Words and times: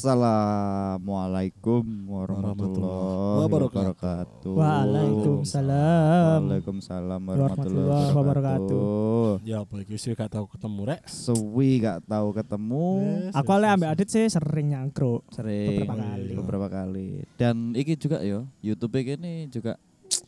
Assalamualaikum 0.00 1.84
warahmatullahi 2.08 3.36
wabarakatuh. 3.44 4.48
Waalaikumsalam. 4.56 6.40
Waalaikumsalam 6.48 7.20
Warahmatullahi 7.28 8.08
wabarakatuh. 8.08 9.44
Ya 9.44 9.60
apa 9.60 9.84
iki 9.84 10.00
sih 10.00 10.16
gak 10.16 10.32
tau 10.32 10.48
ketemu 10.48 10.88
rek. 10.88 11.04
Suwi 11.04 11.84
gak 11.84 12.00
tahu 12.08 12.32
ketemu 12.32 12.86
Yes, 13.28 13.36
Aku 13.44 13.52
oleh 13.52 13.68
ambek 13.68 13.92
Adit 13.92 14.08
sih 14.08 14.24
sering 14.32 14.72
nyangkruk. 14.72 15.20
sering 15.36 15.84
Beberapa 15.84 16.00
kali. 16.00 16.32
beberapa 16.32 16.72
kali. 16.72 17.20
Dan 17.36 17.76
iki 17.76 17.92
juga 18.00 18.24
yo 18.24 18.48
YouTube 18.64 19.04
ini 19.04 19.52
juga 19.52 19.76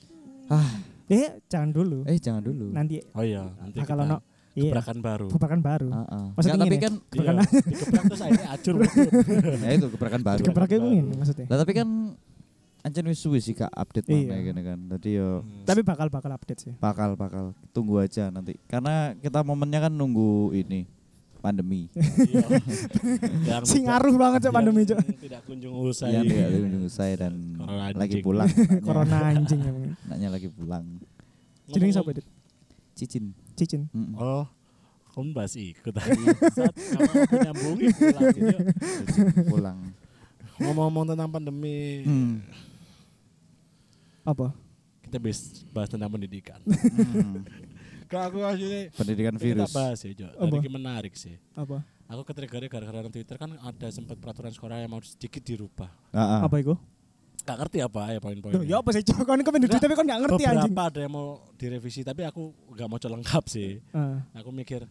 ah 0.53 0.69
Eh, 1.09 1.41
jangan 1.49 1.73
dulu. 1.73 2.05
eh 2.05 2.21
jangan 2.21 2.45
dulu. 2.45 2.77
Nanti 2.77 3.01
Oh 3.17 3.25
iya, 3.25 3.49
nanti 3.57 3.81
bakal 3.81 4.05
ono 4.05 4.21
iya, 4.55 4.71
gebrakan 4.71 4.99
baru. 4.99 5.27
gebrakan 5.29 5.61
baru. 5.61 5.89
Ah, 5.89 5.99
ah. 6.07 6.27
Maksudnya 6.33 6.55
Nggak, 6.55 6.67
tapi 6.67 6.79
kan 6.79 6.95
Iya, 6.95 7.33
digebrak 7.71 8.05
terus 8.07 8.21
akhirnya 8.21 8.49
acur. 8.51 8.75
ya 9.65 9.71
itu 9.73 9.87
gebrakan 9.91 10.21
baru. 10.23 10.43
Gebraknya 10.43 10.79
ku 10.79 10.89
ngene 10.89 11.13
maksudnya. 11.15 11.47
Lah 11.47 11.59
tapi 11.59 11.73
kan 11.73 11.89
ancen 12.83 13.05
wis 13.07 13.19
suwi 13.19 13.39
sih 13.39 13.53
kak 13.53 13.71
update 13.71 14.07
Iya. 14.07 14.27
mana 14.27 14.43
gini 14.43 14.63
kan. 14.63 14.79
Tadi 14.89 15.11
yo 15.13 15.29
Hmm. 15.41 15.65
Tapi 15.65 15.81
bakal 15.81 16.07
bakal 16.09 16.31
update 16.31 16.61
sih. 16.61 16.73
bakal 16.77 17.15
bakal 17.15 17.45
tunggu 17.71 17.97
aja 17.97 18.29
nanti. 18.29 18.59
Karena 18.65 19.15
kita 19.15 19.41
momennya 19.41 19.79
kan 19.81 19.93
nunggu 19.93 20.51
ini 20.53 20.85
pandemi. 21.39 21.91
Iya. 21.91 22.47
Yang 23.51 23.63
Si 23.65 23.77
tidak- 23.77 23.87
ngaruh 23.89 24.15
banget 24.17 24.41
cok 24.43 24.53
pandemi 24.53 24.83
cok. 24.85 24.99
Tidak 25.17 25.41
kunjung 25.43 25.75
usai. 25.81 26.11
Tidak 26.21 26.49
kunjung 26.53 26.87
saya 26.87 27.15
dan 27.19 27.35
Corona 27.57 27.91
lagi 27.93 28.17
pulang. 28.21 28.49
Corona 28.79 29.17
anjing 29.29 29.61
emang. 29.61 29.95
Anaknya 30.07 30.29
lagi 30.29 30.49
pulang. 30.49 30.85
Jenenge 31.67 31.95
sapa 31.95 32.11
Adit? 32.11 32.27
Cicin. 32.93 33.33
Cicin. 33.55 33.89
Mm-mm. 33.91 34.15
Oh, 34.15 34.45
kamu 35.13 35.33
bahas 35.33 35.53
ikut 35.55 35.93
tadi. 35.93 36.23
Saat 36.51 36.75
kamu 36.75 37.13
nyambungin 37.43 37.89
pulang. 37.93 38.23
Cicin 38.37 38.59
pulang. 39.47 39.79
Ngomong-ngomong 40.57 41.05
tentang 41.09 41.29
pandemi, 41.29 42.03
Hmm. 42.03 42.41
Apa? 44.23 44.55
kita 45.03 45.19
bis 45.19 45.61
bahas 45.69 45.93
tentang 45.93 46.09
pendidikan. 46.09 46.57
Hmm. 46.65 47.45
Kak 48.09 48.29
aku 48.29 48.45
aslinya 48.45 48.89
Pendidikan 48.93 49.35
kita 49.37 49.45
virus. 49.65 49.73
bahas 49.73 49.99
ya, 50.01 50.13
Jo. 50.15 50.29
Apa? 50.33 50.53
Tadi 50.55 50.69
menarik 50.69 51.13
sih. 51.13 51.37
Apa? 51.53 51.81
Aku 52.07 52.23
ketriggernya 52.23 52.69
gara-gara 52.69 53.09
Twitter 53.09 53.37
kan 53.37 53.57
ada 53.57 53.89
sempat 53.89 54.17
peraturan 54.17 54.53
sekolah 54.53 54.77
yang 54.79 54.93
mau 54.93 55.01
sedikit 55.01 55.41
dirubah. 55.41 55.89
Ah, 56.13 56.21
ah. 56.21 56.41
Apa 56.45 56.61
iku? 56.61 56.77
Gak 57.43 57.59
ngerti 57.59 57.79
apa 57.83 58.01
ya 58.15 58.19
poin-poinnya. 58.23 58.55
Duh, 58.55 58.65
ya 58.65 58.77
apa 58.79 58.91
sih 58.95 59.03
cok? 59.03 59.27
Kon 59.27 59.43
iku 59.43 59.51
pengen 59.51 59.67
Nggak, 59.67 59.83
tapi 59.83 59.95
kon 59.99 60.07
gak 60.07 60.21
ngerti 60.23 60.43
Beberapa 60.43 60.63
anjing. 60.63 60.75
ada 60.79 60.99
yang 61.03 61.13
mau 61.13 61.27
direvisi 61.59 62.01
tapi 62.07 62.23
aku 62.23 62.43
gak 62.79 62.87
mau 62.87 62.99
lengkap 63.03 63.45
sih. 63.51 63.83
Ah. 63.91 64.23
Aku 64.39 64.55
mikir 64.55 64.87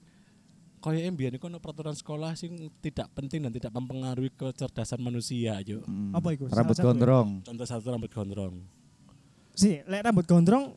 Kaya 0.81 1.05
mbiyen 1.13 1.37
iku 1.37 1.45
ono 1.45 1.61
peraturan 1.61 1.93
sekolah 1.93 2.33
sing 2.33 2.57
tidak 2.81 3.05
penting 3.13 3.45
dan 3.45 3.53
tidak 3.53 3.69
mempengaruhi 3.69 4.33
kecerdasan 4.33 4.97
manusia, 4.97 5.61
Jo. 5.61 5.85
Hmm. 5.85 6.09
Apa 6.09 6.33
iku? 6.33 6.49
Rambut 6.49 6.57
Salah 6.57 6.73
satu 6.73 6.81
ya? 6.81 6.87
gondrong. 6.89 7.29
Contoh 7.45 7.65
satu 7.69 7.85
rambut 7.93 8.09
gondrong. 8.09 8.53
Si, 9.53 9.77
lek 9.85 10.01
rambut 10.01 10.25
gondrong 10.25 10.73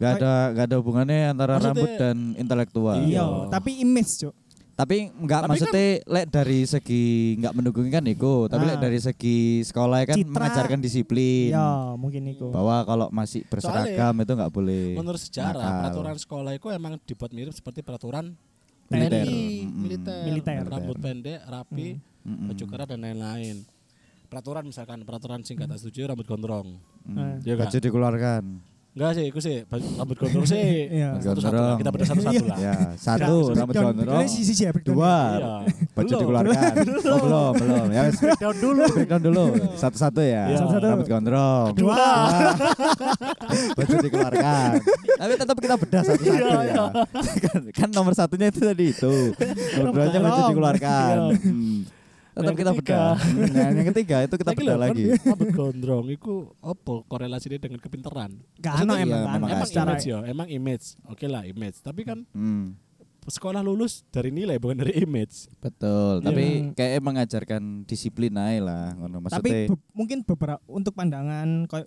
Gak 0.00 0.16
ada 0.16 0.54
gak 0.54 0.64
ada 0.70 0.76
hubungannya 0.80 1.28
antara 1.28 1.58
Maksudnya- 1.58 1.74
rambut 1.76 1.90
dan 1.98 2.16
intelektual. 2.38 2.96
Iya. 3.04 3.26
tapi 3.52 3.84
image 3.84 4.12
cok. 4.22 4.34
Tapi 4.80 4.96
enggak 5.12 5.40
Tapi 5.42 5.50
maksudnya 5.52 5.86
lek 6.02 6.26
dari 6.26 6.58
segi 6.64 7.04
enggak 7.36 7.52
mendukung 7.52 7.84
kan 7.86 8.00
iku, 8.02 8.48
tapi 8.48 8.64
lek 8.64 8.76
Ah. 8.76 8.82
dari 8.82 8.96
segi 8.96 9.38
sekolah 9.60 9.98
kan 10.06 10.16
Citra. 10.16 10.32
mengajarkan 10.32 10.78
disiplin. 10.80 11.52
Ya, 11.52 11.68
mungkin 11.94 12.24
iku. 12.26 12.48
Bahwa 12.48 12.80
kalau 12.82 13.06
masih 13.10 13.44
berseragam 13.44 14.16
itu 14.16 14.32
enggak 14.32 14.48
boleh. 14.48 14.96
Menurut 14.96 15.20
sejarah, 15.20 15.52
nakal. 15.52 15.80
peraturan 15.84 16.16
sekolah 16.16 16.52
itu 16.54 16.66
emang 16.70 16.96
dibuat 16.98 17.30
mirip 17.30 17.52
seperti 17.52 17.80
peraturan 17.80 18.32
Militer. 18.88 19.22
TNI, 19.22 19.44
militer, 19.68 20.20
Militer. 20.24 20.64
rambut 20.64 20.96
pendek, 20.96 21.38
rapi, 21.44 21.88
Mm-mm. 22.22 22.48
baju 22.48 22.64
kerah 22.64 22.86
dan 22.88 22.98
lain-lain. 23.00 23.56
Peraturan 24.26 24.64
misalkan 24.64 25.02
peraturan 25.02 25.42
sing 25.42 25.54
gak 25.54 25.68
tak 25.68 25.78
setuju 25.78 26.08
rambut 26.08 26.24
gondrong. 26.24 26.78
Hmm. 27.04 27.38
Iya 27.42 27.54
Baju 27.54 27.76
dikeluarkan. 27.76 28.42
Enggak 29.00 29.16
sih, 29.16 29.24
itu 29.32 29.40
sih 29.40 29.56
rambut 29.96 30.12
gondrong 30.12 30.44
sih. 30.44 30.60
Iya. 31.00 31.16
Rambut 31.16 31.24
Satu-satu 31.24 31.56
lah, 31.56 31.76
kita 31.80 31.88
beda 31.88 32.04
satu-satu 32.04 32.44
lah. 32.44 32.58
Ya, 32.60 32.74
satu 33.00 33.34
rambut 33.56 33.74
gondrong. 33.74 34.20
Ya. 34.20 34.70
Dua 34.84 35.16
Iya. 35.40 35.52
baju 35.96 36.04
Belum. 36.04 36.20
dikeluarkan. 36.20 36.72
Oh, 37.10 37.18
belum, 37.18 37.52
belum. 37.56 37.86
Ya 37.88 38.00
wes, 38.04 38.20
Breakdown 38.20 38.56
dulu. 38.60 38.84
breakdown 38.92 39.22
dulu. 39.24 39.44
Satu-satu 39.72 40.20
ya. 40.20 40.44
Iya. 40.52 40.56
Satu-satu. 40.60 40.84
Rambut 40.84 41.08
gondrong. 41.08 41.68
Dua. 41.72 41.96
baju 43.72 43.94
dikeluarkan. 44.04 44.68
Tapi 45.16 45.32
tetap 45.34 45.56
kita 45.56 45.74
bedah 45.80 46.02
satu-satu 46.04 46.36
ya. 46.60 46.84
kan, 47.72 47.88
nomor 47.88 48.12
satunya 48.12 48.52
itu 48.52 48.60
tadi 48.60 48.84
itu. 48.92 49.14
Nomor 49.80 49.92
duanya 49.96 50.18
baju 50.20 50.40
dikeluarkan. 50.52 51.16
Hmm. 52.30 52.36
Tetap 52.36 52.46
Yang 52.46 52.56
kita 52.56 52.70
ketiga. 52.72 52.94
bedah. 52.94 53.14
Hmm, 53.16 53.72
Yang, 53.74 53.86
ketiga 53.88 54.16
itu 54.20 54.34
kita 54.36 54.50
Saiki 54.50 54.58
bedah 54.60 54.70
kan 54.72 54.82
lagi. 54.82 55.04
Rambut 55.20 55.48
gondrong 55.58 56.06
itu 56.08 56.32
apa 56.60 56.92
korelasinya 57.04 57.58
dengan 57.58 57.78
kepinteran? 57.78 58.30
Gak 58.56 58.74
ono 58.80 58.92
iya, 58.92 59.02
emang 59.02 59.20
kan. 59.20 59.38
Emang 59.50 59.66
Secara 59.66 59.90
image 59.92 60.06
ya, 60.06 60.18
emang 60.24 60.48
image. 60.48 60.86
Oke 61.04 61.26
lah 61.26 61.42
image. 61.42 61.78
Tapi 61.78 62.00
kan 62.02 62.22
Hmm. 62.30 62.78
sekolah 63.22 63.60
lulus 63.60 64.02
dari 64.08 64.30
nilai 64.30 64.56
bukan 64.56 64.78
dari 64.78 64.96
image. 64.98 65.50
Betul, 65.56 66.18
Iya. 66.18 66.24
tapi 66.24 66.44
kayak 66.72 66.98
mengajarkan 67.00 67.62
disiplin 67.84 68.32
aja 68.32 68.58
lah, 68.60 68.86
ngono 68.92 69.20
tapi 69.22 69.50
maksudnya. 69.50 69.68
be- 69.68 69.90
mungkin 69.92 70.18
beberapa 70.22 70.58
untuk 70.64 70.90
pandangan 70.92 71.48
kayak 71.64 71.86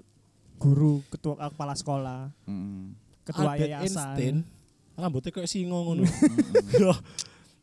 guru, 0.56 1.04
ketua 1.10 1.36
eh, 1.38 1.50
kepala 1.50 1.74
sekolah, 1.74 2.22
Mm, 2.44 2.96
ketua 3.24 3.52
Albert 3.52 3.75
Einstein 3.81 4.36
yayasan. 4.40 4.96
rambutnya 4.96 5.31
kayak 5.31 5.50
singo 5.50 5.80
ngono. 5.84 6.04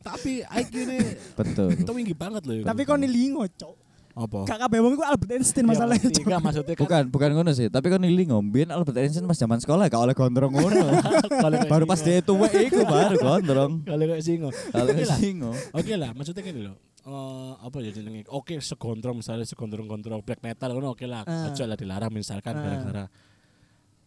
Tapi 0.01 0.41
IQ 0.41 0.73
ini 0.73 0.97
betul. 1.37 1.69
tinggi 1.77 2.15
banget 2.17 2.43
loh. 2.45 2.65
Tapi 2.65 2.81
kau 2.83 2.97
nilingo, 2.97 3.45
cok. 3.45 3.75
apa? 4.11 4.43
Gak 4.43 4.59
kabeh 4.67 4.83
wong 4.83 4.99
iku 4.99 5.07
Albert 5.07 5.31
Einstein 5.39 5.63
Ya, 5.63 5.71
masalahnya. 5.71 6.09
Enggak 6.11 6.41
maksudnya 6.43 6.73
kan 6.75 6.83
Bukan, 6.83 7.03
bukan 7.15 7.29
ngono 7.31 7.51
sih, 7.55 7.71
tapi 7.71 7.87
kan 7.87 8.03
ini 8.03 8.27
ngombien 8.27 8.67
Albert 8.67 8.99
Einstein 8.99 9.23
pas 9.23 9.39
zaman 9.39 9.63
sekolah 9.63 9.87
gak 9.87 10.03
oleh 10.03 10.11
gondrong 10.11 10.51
ngono. 10.51 10.83
kayak 11.31 11.71
baru 11.71 11.87
pas 11.87 12.03
dia 12.03 12.19
tua 12.19 12.51
iku 12.51 12.83
baru 12.83 13.15
gondrong. 13.15 13.87
kalau 13.87 14.03
kayak 14.03 14.19
singo. 14.19 14.49
Kalau 14.51 14.91
lah. 14.91 15.15
singo. 15.15 15.51
Oke 15.71 15.93
lah, 15.95 16.11
maksudnya 16.11 16.43
gini 16.43 16.67
loh. 16.67 16.75
Eh, 17.01 17.51
apa 17.65 17.77
ya 17.81 17.89
jenenge? 17.89 18.27
Oke, 18.29 18.61
segondrong 18.61 19.23
misalnya 19.23 19.47
segondrong-gondrong 19.47 20.21
black 20.21 20.43
metal 20.45 20.69
ngono 20.75 20.93
oke 20.93 21.07
lah. 21.07 21.23
Ah. 21.25 21.49
Ojo 21.49 21.63
lah 21.65 21.79
dilarang 21.79 22.11
misalkan 22.13 22.53
Ah. 22.53 22.61
gara-gara 22.61 23.03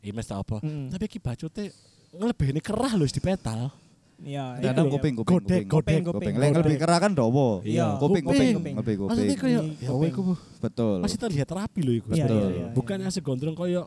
image 0.04 0.30
apa. 0.30 0.60
Mm. 0.60 0.92
Tapi 0.92 1.04
ki 1.08 1.18
bacute 1.18 1.72
ngelebihne 2.14 2.60
kerah 2.62 2.92
loh 2.94 3.08
di 3.08 3.18
petal. 3.24 3.72
Iya, 4.24 4.44
Dan 4.62 4.72
iya. 4.72 4.82
kuping, 4.88 5.14
kuping, 5.14 5.14
kuping, 5.18 5.64
godek, 5.66 6.00
kuping. 6.02 6.02
kuping. 6.06 6.34
Lek 6.38 6.50
lebih 6.54 6.76
kerah 6.78 6.98
kan 7.02 7.12
dowo. 7.12 7.60
Iya. 7.66 7.98
kuping, 7.98 8.22
kuping, 8.24 8.54
Kuping. 8.56 8.74
lebih 8.78 8.94
kuping. 9.02 9.08
Maksudnya 9.10 9.36
kayak 9.36 9.62
Kuping. 9.82 10.06
ya 10.06 10.10
iku 10.14 10.22
Betul. 10.62 10.96
masih 11.02 11.18
terlihat 11.18 11.48
rapi 11.50 11.80
loh 11.82 11.94
iku. 11.98 12.08
Iya, 12.14 12.24
Betul. 12.24 12.38
iya, 12.38 12.48
iya, 12.54 12.66
Bukan 12.72 12.96
yang 13.02 13.12
segondrong 13.12 13.56
koyo 13.58 13.82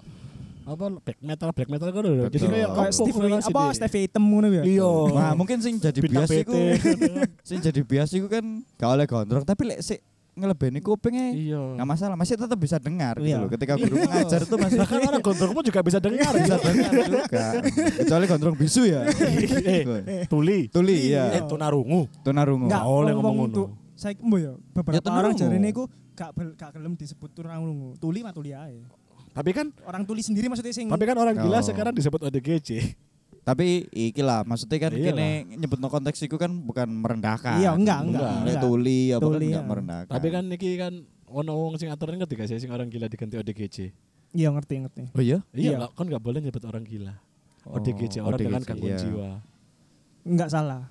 apa 0.68 0.86
black 1.00 1.20
metal 1.24 1.50
black 1.56 1.70
metal 1.72 1.90
kan 1.96 2.02
loh. 2.04 2.28
Jadi 2.28 2.38
kayak 2.44 2.52
Kayak 2.52 2.70
apa 2.76 2.84
Steve 2.92 3.18
apa? 3.40 3.64
Steve 3.72 3.98
Item 4.04 4.24
ngono 4.28 4.48
ya. 4.52 4.64
Iya. 4.68 4.92
Nah, 5.16 5.32
mungkin 5.32 5.58
sing 5.64 5.80
jadi 5.80 6.00
bias 6.04 6.30
iku, 6.44 6.60
sing 7.48 7.58
jadi 7.64 7.82
bias 7.88 8.12
iku 8.12 8.28
kan 8.28 8.44
gak 8.76 8.90
oleh 8.92 9.06
gondrong, 9.08 9.48
tapi 9.48 9.64
lek 9.64 9.80
sik 9.80 10.04
ngelebeni 10.38 10.80
kupingnya 10.80 11.34
Iya. 11.34 11.62
nggak 11.76 11.88
masalah, 11.88 12.14
masih 12.14 12.38
tetap 12.38 12.56
bisa 12.56 12.78
dengar 12.78 13.18
gitu 13.18 13.28
Iya. 13.28 13.42
loh. 13.42 13.50
Ketika 13.50 13.74
guru 13.76 13.96
mengajar 13.98 14.40
itu 14.40 14.56
masih 14.56 14.78
Bahkan 14.78 14.98
orang 15.04 15.22
gondrong 15.22 15.52
pun 15.52 15.64
juga 15.66 15.80
bisa 15.82 15.98
dengar 15.98 16.32
bisa 16.32 16.56
dengar 16.56 16.92
juga. 17.04 17.46
Kecuali 17.98 18.26
gondrong 18.26 18.56
bisu 18.56 18.82
ya. 18.86 19.02
eh, 19.74 20.24
tuli. 20.26 20.70
Tuli 20.70 20.96
Eh, 21.10 21.18
ya. 21.18 21.42
tunarungu. 21.44 22.06
Tunarungu. 22.22 22.70
Enggak 22.70 22.84
oleh 22.86 23.12
ngomong 23.12 23.36
ngono. 23.44 23.64
saya 23.98 24.14
mbo 24.16 24.38
ya 24.38 24.54
beberapa 24.72 25.02
Ya, 25.02 25.10
orang 25.12 25.34
jarene 25.34 25.68
iku 25.68 25.90
gak 26.14 26.30
bel- 26.32 26.54
gak 26.54 26.70
gelem 26.72 26.94
disebut 26.94 27.34
tunarungu. 27.34 27.98
Tuli 27.98 28.22
mah 28.22 28.30
tuli 28.30 28.54
ae. 28.54 28.86
Tapi 29.34 29.50
kan 29.52 29.70
Orang 29.84 30.02
tuli 30.02 30.22
sendiri 30.22 30.46
maksudnya 30.46 30.70
sing 30.70 30.86
tapi 30.86 31.02
kan 31.04 31.14
orang 31.14 31.34
Oh. 31.34 31.42
gila 31.44 31.62
sekarang 31.62 31.94
disebut 31.94 32.22
ODGJ. 32.22 32.70
Tapi 33.48 33.88
iki 33.90 34.20
lah, 34.20 34.44
maksudnya 34.44 34.76
kan 34.78 34.92
Iya 34.92 35.08
kene 35.08 35.28
nyebut 35.56 35.80
no 35.80 35.88
konteks 35.88 36.20
itu 36.20 36.36
kan 36.36 36.52
bukan 36.52 36.84
merendahkan. 36.92 37.58
Iya, 37.58 37.72
enggak, 37.72 38.00
enggak, 38.04 38.28
Lek 38.44 38.44
enggak. 38.44 38.62
tuli 38.62 39.02
apa 39.08 39.22
kan 39.22 39.28
Tuli, 39.32 39.48
enggak 39.48 39.64
ya. 39.64 39.70
merendahkan. 39.72 40.12
Tapi 40.12 40.28
kan 40.28 40.44
niki 40.46 40.70
kan 40.76 40.94
ono 41.26 41.52
wong 41.56 41.74
sing 41.76 41.88
aturan 41.88 42.20
ketika 42.20 42.44
saya 42.44 42.60
sing 42.60 42.68
orang 42.68 42.88
gila 42.88 43.08
diganti 43.08 43.36
ODGJ. 43.36 43.78
Iya 44.34 44.52
ngerti 44.52 44.74
ngerti. 44.78 45.02
Oh 45.10 45.24
iya? 45.24 45.40
Iya, 45.50 45.64
Iya. 45.64 45.78
nggak- 45.80 45.94
kan 45.96 46.06
nggak 46.06 46.20
boleh 46.22 46.40
nyebut 46.42 46.60
orang 46.62 46.84
gila. 46.84 47.16
Oh, 47.64 47.80
ODGJ 47.80 48.16
orang 48.20 48.36
dengan 48.38 48.60
ODGJ, 48.60 48.68
gangguan 48.68 48.92
iya. 48.92 49.00
jiwa. 49.00 49.30
Enggak 50.24 50.50
salah. 50.52 50.82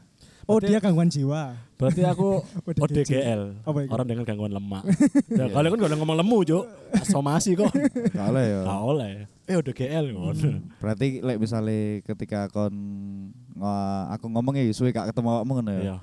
Oh 0.46 0.56
Berarti- 0.56 0.70
dia 0.70 0.78
gangguan 0.78 1.10
jiwa. 1.10 1.42
Berarti 1.76 2.02
aku. 2.02 2.28
ODGL. 2.84 3.42
Apa 3.62 3.78
itu? 3.78 3.90
Orang 3.90 4.06
dengan 4.06 4.24
gangguan 4.24 4.48
lemak. 4.50 4.84
Ya 5.36 5.44
kalian 5.46 5.70
kan 5.70 5.78
gak 5.78 5.88
boleh 5.88 5.98
ngomong 5.98 6.16
lemu, 6.16 6.38
Cuk. 6.42 6.64
Asomasi 7.02 7.52
kok. 7.52 7.68
Gak 8.14 8.26
oleh 8.30 8.44
ya. 8.46 8.60
Gak 8.62 8.80
oleh. 8.82 9.14
Eh 9.46 9.54
ODGL 9.54 10.10
ngono. 10.10 10.34
Berarti 10.82 11.22
lek 11.22 11.38
misalnya 11.38 12.02
ketika 12.02 12.50
kon 12.50 12.74
ngo- 13.54 14.06
aku 14.10 14.26
ngomongnya 14.26 14.66
suwe 14.74 14.90
gak 14.90 15.14
ketemu 15.14 15.28
awakmu 15.30 15.52
ngono 15.62 15.70
ya. 15.70 15.82
Iya. 15.82 15.96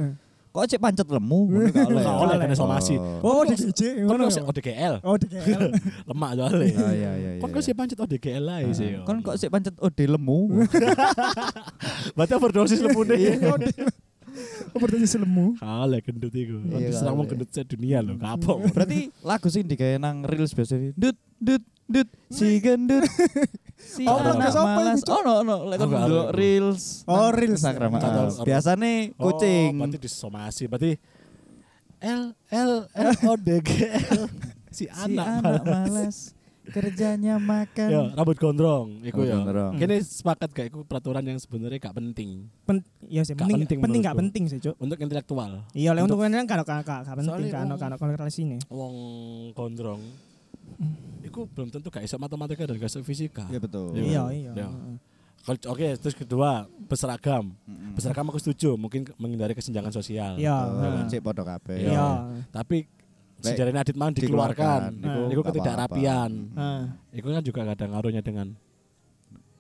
Kok 0.54 0.70
cek 0.70 0.80
pancet 0.80 1.08
lemu 1.10 1.40
ngono 1.50 1.68
gak 1.68 1.88
oleh. 1.92 2.04
Gak 2.04 2.14
ya? 2.14 2.24
oleh 2.24 2.36
kena 2.40 2.56
somasi. 2.56 2.96
Oh. 2.96 3.42
Oh 3.42 3.42
DGJ 3.44 4.06
ngono. 4.08 4.24
kok 4.24 4.32
ya? 4.32 4.36
sih 4.38 4.44
ODGL. 4.48 4.94
Oh. 5.04 5.16
Lemak 6.14 6.32
soalnya. 6.40 6.68
Oh 6.72 6.94
iya 6.94 7.12
iya 7.20 7.32
iya. 7.36 7.42
Kan 7.44 7.50
kok 7.52 7.64
sih 7.66 7.74
pancet 7.76 8.00
ODGL 8.00 8.46
aja 8.48 8.72
sih. 8.72 8.90
Ah, 8.96 9.04
Kon 9.04 9.20
kok 9.20 9.36
sik 9.36 9.52
pancet 9.52 9.76
ode 9.76 10.06
lemu. 10.08 10.40
Berarti 12.16 12.34
overdosis 12.38 12.80
lemune. 12.80 13.16
Iya. 13.20 13.36
Opportunity 14.74 15.06
lemu. 15.18 15.54
Kalah 15.62 16.00
gendut 16.02 16.34
iku. 16.34 16.58
Iya, 16.66 16.90
Wis 16.90 16.98
serang 16.98 17.22
wong 17.22 17.28
gendut 17.30 17.50
sedunia 17.54 18.02
lho, 18.02 18.18
kapok. 18.18 18.66
Berarti 18.74 19.14
lagu 19.22 19.46
sing 19.50 19.70
digawe 19.70 20.02
nang 20.02 20.26
reels 20.26 20.58
biasa 20.58 20.94
dut 20.98 21.14
dut 21.38 21.62
dut 21.86 22.08
si 22.28 22.58
gendut 22.58 23.04
si 23.76 24.04
Oh, 24.10 24.18
anak 24.18 24.56
malas 24.56 25.02
oh 25.06 25.22
no 25.22 25.34
no 25.42 25.58
lek 25.68 25.78
kon 25.78 25.86
Aku 25.86 25.92
nggak 25.92 26.04
ndelok 26.06 26.26
tahu. 26.26 26.38
reels 26.38 26.82
Oh, 27.06 27.30
reels. 27.30 27.60
Instagram 27.60 27.90
ah. 27.92 28.00
tahu 28.00 28.12
apa. 28.34 28.44
biasane 28.44 28.92
kucing 29.14 29.72
Oh, 29.72 29.80
berarti 29.82 29.98
disomasi. 30.00 30.64
Berarti 30.66 30.92
L 32.00 32.22
L 32.50 32.72
L 32.90 33.12
O 33.26 33.34
D 33.36 33.50
G 33.60 33.70
L 33.88 34.28
si 34.70 34.84
si 34.84 34.86
anak. 34.88 35.40
anak 35.40 35.64
malas. 35.64 36.18
kerjanya 36.64 37.36
makan 37.38 37.88
Ya, 37.88 38.02
rambut 38.14 38.40
gondrong 38.40 39.04
iku 39.04 39.28
ya. 39.28 39.36
Kini 39.76 40.00
sepakat 40.00 40.48
gak 40.50 40.68
iku 40.70 40.88
peraturan 40.88 41.20
yang 41.22 41.36
sebenarnya 41.36 41.76
gak 41.78 41.92
penting 41.94 42.48
Pen 42.64 42.80
iya 43.04 43.20
sih 43.22 43.36
Gak 43.36 43.44
penting 43.46 43.68
penting 43.68 43.80
penting 43.84 44.02
gak 44.02 44.16
penting 44.16 44.44
sih, 44.48 44.60
Cuk. 44.62 44.80
untuk 44.80 44.96
intelektual. 44.96 45.68
Iya, 45.74 45.92
lek 45.92 46.08
Untuk- 46.08 46.16
untuk 46.18 46.32
kan 46.40 46.48
gak 46.48 46.64
gak 46.64 47.04
gak 47.04 47.16
penting 47.20 47.52
kan 47.52 47.68
kan 47.68 47.92
korelasi 48.00 48.48
ini. 48.48 48.58
Wong 48.70 48.96
gondrong 49.52 50.00
iku 51.22 51.46
belum 51.46 51.68
tentu 51.68 51.88
gak 51.88 52.02
iso 52.02 52.16
matematika 52.16 52.64
dan 52.64 52.76
gak 52.76 52.88
iso 52.88 53.00
fisika. 53.02 53.46
ya 53.48 53.58
betul 53.58 53.94
Iya. 53.94 54.04
Iya, 54.04 54.24
iya. 54.30 54.52
Iya. 54.56 54.68
Kalau- 55.44 55.70
Oke, 55.70 55.88
terus 55.98 56.14
kedua 56.14 56.64
berseragam. 56.84 57.52
Mm-mm. 57.62 57.94
Berseragam 57.94 58.26
aku 58.26 58.40
setuju, 58.40 58.74
mungkin 58.74 59.04
menghindari 59.18 59.52
kesenjangan 59.52 59.92
sosial. 59.92 60.36
Iya. 60.36 60.56
Cek 61.06 61.20
podo 61.20 61.44
kabeh 61.44 61.84
Iya. 61.86 62.32
Tapi 62.50 62.88
Lek, 63.36 63.52
sejarahnya 63.52 63.84
Adit 63.84 63.96
Mang 63.96 64.12
dikeluarkan. 64.12 64.96
dikeluarkan. 64.96 65.20
Nah. 65.20 65.28
Iku 65.28 65.42
Gak 65.42 65.48
ketidakrapian. 65.50 66.32
Heeh. 66.50 66.82
Iku 67.14 67.28
kan 67.30 67.44
juga 67.44 67.60
gak 67.62 67.76
ada 67.76 67.86
ngaruhnya 67.90 68.22
dengan 68.22 68.56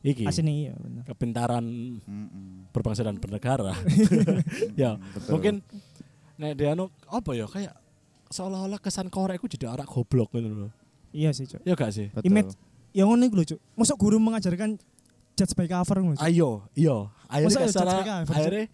iki 0.01 0.23
Asini 0.23 0.67
iya 0.67 0.75
benar. 0.75 1.03
kepintaran 1.05 1.63
Mm-mm. 1.99 2.67
berbangsa 2.71 3.03
dan 3.03 3.15
bernegara. 3.17 3.71
ya, 4.75 4.99
Betul. 4.99 5.31
mungkin 5.31 5.53
nek 6.35 6.53
dia 6.53 6.71
anu 6.71 6.91
apa 7.07 7.31
ya 7.31 7.43
kayak 7.45 7.71
seolah-olah 8.27 8.79
kesan 8.79 9.07
korek 9.07 9.37
iku 9.37 9.47
jadi 9.47 9.67
arak 9.69 9.87
goblok 9.87 10.31
gitu 10.33 10.67
loh. 10.67 10.71
Iya 11.13 11.29
sih, 11.31 11.45
Cuk. 11.45 11.61
Ya 11.61 11.73
gak 11.73 11.93
sih? 11.93 12.09
Betul. 12.09 12.25
Image 12.27 12.51
yang 12.91 13.07
ngono 13.07 13.23
iku 13.23 13.35
lho, 13.37 13.45
Cuk. 13.47 13.59
Masuk 13.73 13.95
guru 13.95 14.17
mengajarkan 14.17 14.75
judge 15.33 15.53
by 15.53 15.65
cover 15.65 15.97
ngono. 15.99 16.17
Cuk. 16.17 16.25
Ayo, 16.25 16.65
iya. 16.73 17.07
Judge 17.39 17.69
salah, 17.69 18.01
by 18.01 18.03
cover, 18.03 18.25
Cuk? 18.25 18.35
akhirnya 18.35 18.65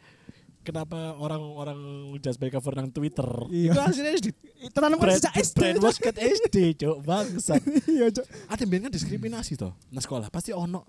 kenapa 0.59 0.99
orang-orang 1.15 1.79
just 2.19 2.37
by 2.37 2.47
cover 2.47 2.75
nang 2.75 2.91
Twitter 2.91 3.25
Iya. 3.49 3.71
itu 3.73 3.79
hasilnya 3.79 4.11
di 4.19 4.31
Tenan 4.69 4.91
kan 4.91 4.99
brand, 4.99 5.17
sejak 5.17 5.33
SD. 5.33 5.49
Cuk. 5.49 5.57
brainwash 5.57 5.99
ket 5.99 6.17
SD 6.19 6.57
cok 6.75 6.97
bangsat 7.01 7.61
Iya, 7.89 8.05
Cuk. 8.11 8.25
ada 8.45 8.61
yang 8.61 8.83
kan 8.85 8.91
diskriminasi 8.91 9.55
toh 9.55 9.71
nah 9.89 9.97
sekolah 9.97 10.27
pasti 10.27 10.51
ono 10.51 10.83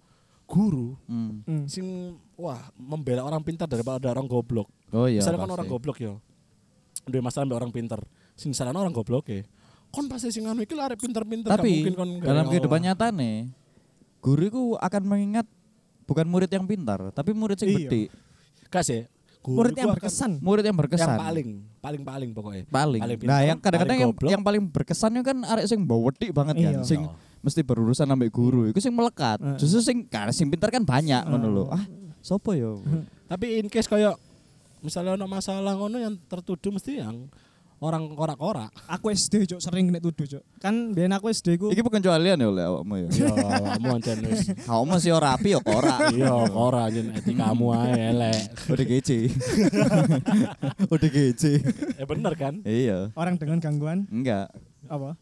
guru 0.44 0.98
Mm. 1.06 1.30
Hmm. 1.46 1.64
sing 1.64 1.86
wah 2.34 2.58
membela 2.74 3.22
orang 3.22 3.40
pintar 3.40 3.64
daripada 3.64 4.10
orang 4.10 4.26
goblok 4.26 4.66
oh 4.90 5.06
iya 5.06 5.22
misalnya 5.22 5.38
kan 5.38 5.50
orang 5.54 5.68
goblok 5.70 5.96
ya 5.96 6.18
udah 7.06 7.20
masalah 7.22 7.46
orang 7.54 7.70
pintar 7.70 8.02
sing 8.34 8.50
misalnya 8.50 8.74
orang 8.74 8.90
goblok 8.90 9.30
ya 9.30 9.46
kon 9.90 10.06
pasti 10.06 10.30
sing 10.30 10.44
anu 10.44 10.60
iki 10.60 10.72
arek 10.72 10.96
pinter-pinter 10.96 11.50
tapi 11.50 11.82
mungkin 11.82 11.94
kon 11.94 12.10
dalam 12.20 12.46
kehidupan 12.46 12.80
nyata 12.80 13.10
nih 13.10 13.50
guru 14.18 14.42
itu 14.44 14.62
akan 14.76 15.02
mengingat 15.04 15.46
bukan 16.04 16.26
murid 16.26 16.48
yang 16.48 16.64
pintar 16.64 17.10
tapi 17.10 17.30
murid 17.30 17.58
yang 17.58 17.70
Iya. 17.70 17.78
bedi 17.80 18.02
gak 18.66 18.82
sih 18.82 19.02
guru 19.40 19.56
Murid 19.64 19.72
yang 19.72 19.86
akan- 19.86 19.96
berkesan. 19.96 20.32
murid 20.38 20.62
yang 20.62 20.76
berkesan 20.76 21.08
yang 21.08 21.18
paling 21.18 21.48
paling 21.80 22.02
paling 22.02 22.30
pokoknya 22.30 22.64
paling. 22.68 23.00
paling 23.00 23.16
pintar, 23.16 23.30
nah 23.30 23.40
yang 23.40 23.58
kadang-kadang 23.58 23.96
paling 23.96 24.04
yang, 24.20 24.30
yang 24.30 24.42
paling 24.42 24.62
berkesannya 24.64 25.22
kan 25.22 25.36
arek 25.44 25.64
sing 25.64 25.80
bawa 25.82 26.00
wedik 26.06 26.30
banget 26.30 26.54
kan 26.60 26.74
Iya. 26.76 26.84
sing 26.84 27.00
mesti 27.40 27.60
berurusan 27.62 28.04
sampai 28.04 28.28
guru 28.28 28.68
itu 28.68 28.78
sing 28.78 28.92
melekat 28.92 29.40
Heeh. 29.40 29.56
justru 29.56 29.80
sing 29.80 30.04
karena 30.04 30.28
sing 30.28 30.46
pintar 30.46 30.68
kan 30.68 30.84
banyak 30.84 31.24
ngono 31.24 31.46
lho 31.48 31.64
Heeh. 31.66 31.74
ah 31.74 31.84
sopo 32.20 32.52
yo 32.52 32.84
tapi 33.26 33.56
in 33.56 33.66
case 33.66 33.88
kayak 33.88 34.12
misalnya 34.80 35.16
ono 35.16 35.24
masalah 35.24 35.72
ngono 35.72 35.96
yang 35.96 36.14
tertuduh 36.22 36.68
mesti 36.70 37.00
yang 37.00 37.24
orang 37.80 38.12
korak-korak. 38.12 38.68
Aku 38.86 39.08
SD, 39.08 39.48
Cuk, 39.48 39.60
sering 39.60 39.88
kena 39.88 39.98
tuduh, 39.98 40.28
Cuk. 40.28 40.42
Kan 40.60 40.92
biyen 40.92 41.16
aku 41.16 41.32
SD 41.32 41.56
ku 41.56 41.72
iki 41.72 41.80
pengecualian 41.80 42.36
ya 42.36 42.48
oleh 42.52 42.64
awakmu 42.68 42.94
ya? 43.00 43.08
Ya 43.08 43.32
kamu 43.80 43.88
ancen 43.96 44.18
wis. 44.28 44.40
Kamu 44.68 44.84
masih 44.84 45.10
ora 45.16 45.34
rapi 45.34 45.56
ya 45.56 45.60
ora 45.64 45.96
iya 46.12 46.32
korak 46.46 46.84
aja 46.92 47.00
etikamu 47.16 47.72
ae 47.72 47.92
elek. 48.12 48.40
Udah 48.68 48.84
gece 48.86 49.18
udah 50.94 51.08
gece 51.10 51.52
ya 51.96 52.04
bener 52.04 52.32
kan? 52.36 52.54
Iya. 52.62 53.10
Orang 53.16 53.40
dengan 53.40 53.58
gangguan? 53.58 54.04
Enggak. 54.12 54.52
Apa? 54.86 55.16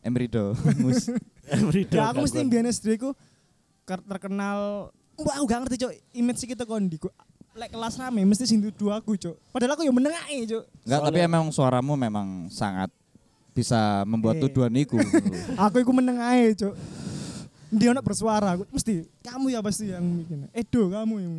emrido 0.00 0.56
mus. 0.82 1.12
Everyday 1.48 2.00
Ya 2.00 2.08
aku 2.12 2.24
mesti 2.24 2.40
biyen 2.48 2.68
SD 2.72 2.96
ku 2.96 3.12
ker- 3.84 4.04
terkenal 4.04 4.88
Wah, 5.18 5.34
aku 5.34 5.50
gak 5.50 5.66
ngerti, 5.66 5.82
Cuk. 5.82 5.92
Image 6.14 6.46
kita 6.46 6.62
kondi. 6.62 6.94
Lek 7.58 7.70
kelas 7.70 7.98
rame 7.98 8.22
mesti 8.22 8.46
sing 8.46 8.62
dudu 8.62 8.88
aku, 8.88 9.18
Cuk. 9.18 9.34
Padahal 9.50 9.74
aku 9.74 9.82
ya 9.82 9.90
meneng 9.90 10.14
ae, 10.24 10.46
Cuk. 10.46 10.62
enggak 10.86 11.00
tapi 11.02 11.18
emang 11.18 11.50
suaramu 11.50 11.92
memang 11.94 12.46
sangat 12.48 12.86
bisa 13.50 14.06
membuat 14.06 14.38
Eh. 14.38 14.46
tuduhan 14.46 14.70
iku 14.72 14.94
Aku 15.66 15.82
iku 15.82 15.90
meneng 15.90 16.22
ae, 16.22 16.54
Cuk. 16.54 16.78
Dia 17.68 17.90
nak 17.90 18.00
bersuara, 18.00 18.54
aku 18.54 18.62
mesti 18.70 19.04
kamu 19.20 19.50
ya 19.50 19.60
pasti 19.60 19.90
yang 19.90 20.06
bikin. 20.16 20.46
Edo 20.50 20.86
kamu 20.88 21.14
yang 21.18 21.34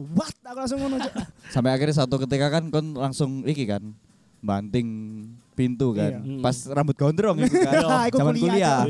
What? 0.00 0.32
Aku 0.40 0.56
langsung 0.58 0.80
ngono, 0.80 0.96
Cuk. 0.98 1.12
sampai 1.54 1.70
akhirnya 1.70 1.96
satu 1.96 2.16
ketika 2.18 2.48
kan 2.48 2.64
kon 2.66 2.96
langsung 2.96 3.44
iki 3.44 3.68
kan 3.68 3.84
banting 4.40 4.88
pintu 5.52 5.92
kan 5.92 6.16
Iya. 6.16 6.40
pas 6.40 6.56
rambut 6.64 6.96
gondrong 6.96 7.36
itu 7.38 7.52
kan 7.52 7.74
Iya, 7.84 8.08
zaman 8.08 8.34
kuliah, 8.34 8.80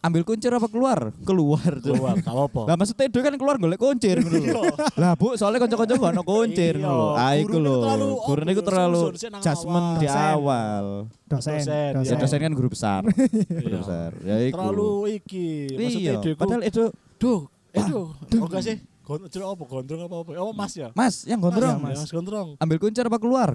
ambil 0.00 0.24
kuncir 0.24 0.48
apa 0.48 0.64
keluar? 0.64 1.12
Keluar. 1.22 1.72
Keluar 1.78 2.16
gak 2.16 2.32
apa 2.32 2.60
lah 2.64 2.76
maksudnya 2.76 3.06
itu 3.06 3.20
kan 3.20 3.34
keluar 3.36 3.56
golek 3.56 3.76
kuncir 3.76 4.16
lho. 4.18 4.64
lah 4.96 5.12
bu 5.12 5.36
soalnya 5.36 5.60
konco-konco 5.60 5.94
gak 5.94 6.12
ono 6.12 6.22
kuncir 6.22 6.74
Iya, 6.76 6.88
lho. 6.88 7.08
Ah 7.14 7.32
iku 7.36 7.56
lho. 7.56 7.76
obvious, 7.84 8.64
terlalu 8.64 9.02
nang 9.28 9.42
judgement 9.44 9.84
awal. 9.84 10.00
di 10.00 10.06
Dosen. 10.06 10.24
awal. 10.32 10.84
Dosen. 11.24 11.58
Dosen, 11.60 11.92
ya 12.02 12.14
dosen 12.16 12.38
kan 12.40 12.52
guru 12.52 12.68
besar. 12.68 13.02
Guru 13.60 13.68
Iya. 13.68 13.78
besar. 13.78 14.10
Ya 14.24 14.36
iku. 14.42 14.54
Terlalu 14.56 14.90
iki 15.14 15.48
maksudnya 15.76 16.12
iya. 16.18 16.32
padahal 16.34 16.62
itu 16.64 16.82
duh 17.16 17.40
itu 17.70 17.98
oh 18.02 18.46
enggak 18.50 18.62
sih 18.64 18.76
Gondrong 19.10 19.50
apa 19.50 19.64
gondrong 19.66 20.00
apa 20.06 20.16
apa 20.22 20.30
oh 20.38 20.52
mas 20.54 20.72
ya 20.72 20.88
mas 20.94 21.26
yang 21.26 21.42
gondrong 21.42 21.82
mas, 21.82 21.98
ya, 21.98 21.98
mas 21.98 22.10
gondrong 22.10 22.48
ambil 22.56 22.76
kuncir 22.78 23.02
apa 23.02 23.18
keluar 23.18 23.50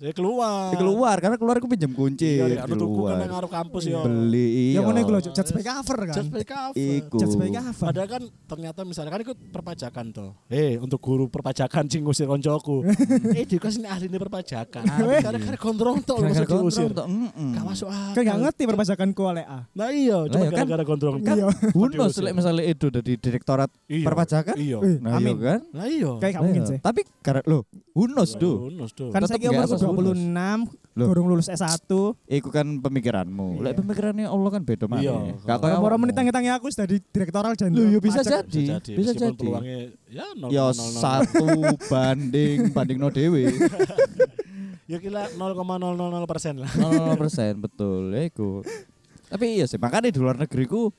ya 0.00 0.12
keluar 0.16 0.72
Ya, 0.72 0.78
keluar 0.80 1.16
karena 1.20 1.36
keluar 1.36 1.60
aku 1.60 1.68
pinjam 1.68 1.92
kunci 1.92 2.40
iya 2.40 2.64
anu 2.64 2.72
tuku 2.74 3.00
kan 3.04 3.20
nang 3.20 3.36
arep 3.36 3.50
kampus 3.52 3.82
ya 3.84 4.00
beli 4.00 4.48
Ya 4.64 4.70
iya 4.72 4.80
ngono 4.80 4.98
iku 4.98 5.10
lho, 5.12 5.20
Cuk. 5.20 5.32
Judge 5.34 5.52
by 5.52 5.62
cover 5.62 5.98
kan. 6.08 6.14
just 6.14 6.30
by 6.32 6.40
cover 6.40 6.72
Iku. 6.74 7.16
Cover. 7.20 7.84
Padahal 7.84 8.08
kan 8.08 8.22
ternyata 8.48 8.80
misalnya 8.82 9.10
kan 9.10 9.20
ikut 9.20 9.38
perpajakan 9.50 10.04
toh. 10.08 10.30
Eh 10.48 10.78
untuk 10.78 10.98
guru 10.98 11.28
perpajakan 11.28 11.84
sing 11.84 12.00
ngusir 12.00 12.24
koncoku. 12.24 12.80
eh 13.38 13.44
dia 13.44 13.58
kan 13.58 13.70
ini 13.70 13.84
ahli 13.84 14.06
ini 14.08 14.16
perpajakan. 14.16 14.82
Ahli. 14.84 15.20
Karena 15.20 15.38
gondrong 15.54 15.96
lho 16.00 16.14
Gara-gara 16.16 16.62
mesti 16.62 16.80
diusir. 16.80 16.90
Gak 16.94 17.64
masuk 17.64 17.88
akal. 17.90 18.12
Kan 18.14 18.22
gak 18.24 18.38
ngerti 18.40 18.62
perpajakan 18.64 19.08
ku 19.10 19.22
oleh 19.26 19.44
A. 19.44 19.58
Nah 19.74 19.88
iya, 19.90 20.18
cuma 20.24 20.44
kan- 20.48 20.64
gara-gara 20.64 20.84
gondrong 20.84 21.16
kan 21.20 21.36
Iya. 21.36 21.46
Lek 22.24 22.32
misalnya 22.32 22.64
itu 22.64 22.86
dari 22.88 23.12
direktorat 23.18 23.70
Iya. 23.84 24.06
perpajakan 24.06 24.54
Iya. 24.56 24.78
Nah 24.98 25.10
iya 25.12 25.18
amin. 25.18 25.36
kan 25.36 25.60
Lah 25.70 25.86
iya. 25.86 26.10
Kayak 26.18 26.32
gak 26.32 26.42
mungkin 26.42 26.62
iya. 26.62 26.70
sih. 26.70 26.78
tapi 26.78 27.00
karena 27.18 27.42
lo 27.44 27.58
Hunus 27.94 28.30
tuh 28.34 28.56
Bonus 28.66 28.90
tuh. 28.90 29.08
Kan 29.08 29.20
Tetep 29.22 29.30
saya 29.30 29.38
nggak 29.38 29.52
umur 29.54 29.64
asas 29.64 29.80
26, 29.80 30.94
Loh. 30.94 31.06
gorong 31.08 31.26
lulus 31.26 31.48
S1. 31.48 31.90
Iku 32.28 32.48
kan 32.50 32.66
pemikiranmu. 32.78 33.58
Lek 33.58 33.72
Iya. 33.72 33.78
pemikirannya 33.80 34.26
Allah 34.26 34.50
kan 34.50 34.62
beda 34.62 34.86
mana. 34.86 35.02
Iya. 35.02 35.14
Gak 35.40 35.58
kayak 35.60 35.78
Orang 35.78 35.98
menit 36.00 36.14
tangi-tangi 36.14 36.50
aku 36.50 36.66
sudah 36.68 36.86
di 36.86 36.98
direktoral 37.00 37.52
dan 37.54 37.70
Loh, 37.70 37.86
ya 37.86 37.98
bisa 37.98 38.20
jadi. 38.20 38.64
Bisa 38.82 39.12
jadi. 39.12 39.34
peluangnya 39.34 39.78
ya 40.06 40.26
0,00. 40.34 40.50
Ya 40.50 40.64
satu 40.74 41.46
banding 41.90 42.70
banding 42.70 42.98
no 42.98 43.08
dewe. 43.08 43.50
Ya 44.84 45.00
kira 45.00 45.32
0,000 45.32 45.56
persen 46.28 46.60
lah. 46.60 46.68
0 46.68 47.16
persen 47.16 47.56
betul. 47.56 48.12
Ya 48.12 48.28
iku. 48.28 48.60
Tapi 49.24 49.56
iya 49.56 49.64
sih 49.64 49.80
makanya 49.80 50.10
di 50.10 50.20
luar 50.20 50.36
negeri 50.36 50.68
ku 50.68 50.92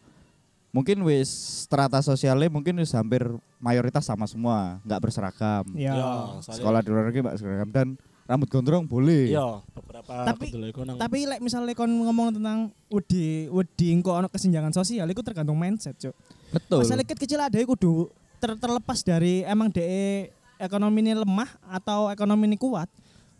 mungkin 0.75 0.99
wis 1.01 1.31
strata 1.63 2.03
sosialnya 2.03 2.51
mungkin 2.51 2.75
wis 2.75 2.91
hampir 2.91 3.23
mayoritas 3.57 4.03
sama 4.03 4.27
semua, 4.27 4.83
nggak 4.83 4.99
berseragam. 4.99 5.63
Ya. 5.71 5.95
soalnya- 6.43 6.59
Sekolah 6.59 6.79
di 6.83 6.89
luar 6.91 7.03
negeri 7.07 7.23
nggak 7.23 7.35
berseragam 7.39 7.69
dan 7.71 7.87
rambut 8.25 8.49
gondrong 8.49 8.83
boleh. 8.83 9.31
Iya, 9.31 9.63
beberapa 9.71 10.11
Tapi- 10.27 10.51
Tapi 10.97 11.19
lek 11.25 11.39
misalnya 11.39 11.71
kon 11.71 11.87
ngomong 11.87 12.35
tentang 12.35 12.75
wedi 12.89 13.47
wedi 13.47 13.95
engko 13.95 14.11
ono 14.11 14.27
kesenjangan 14.27 14.75
sosial 14.75 15.07
itu 15.07 15.23
tergantung 15.23 15.55
mindset, 15.55 15.95
Cuk. 15.95 16.11
betul. 16.51 16.83
Masalah 16.83 17.07
kecil 17.07 17.39
ada 17.39 17.55
kudu 17.55 18.11
ter- 18.35 18.59
terlepas 18.59 18.99
dari 18.99 19.47
emang 19.47 19.71
DE 19.71 20.27
ekonomi 20.57 20.99
ini 21.01 21.15
lemah 21.15 21.47
atau 21.71 22.11
ekonomi 22.11 22.51
ini 22.51 22.57
kuat. 22.57 22.91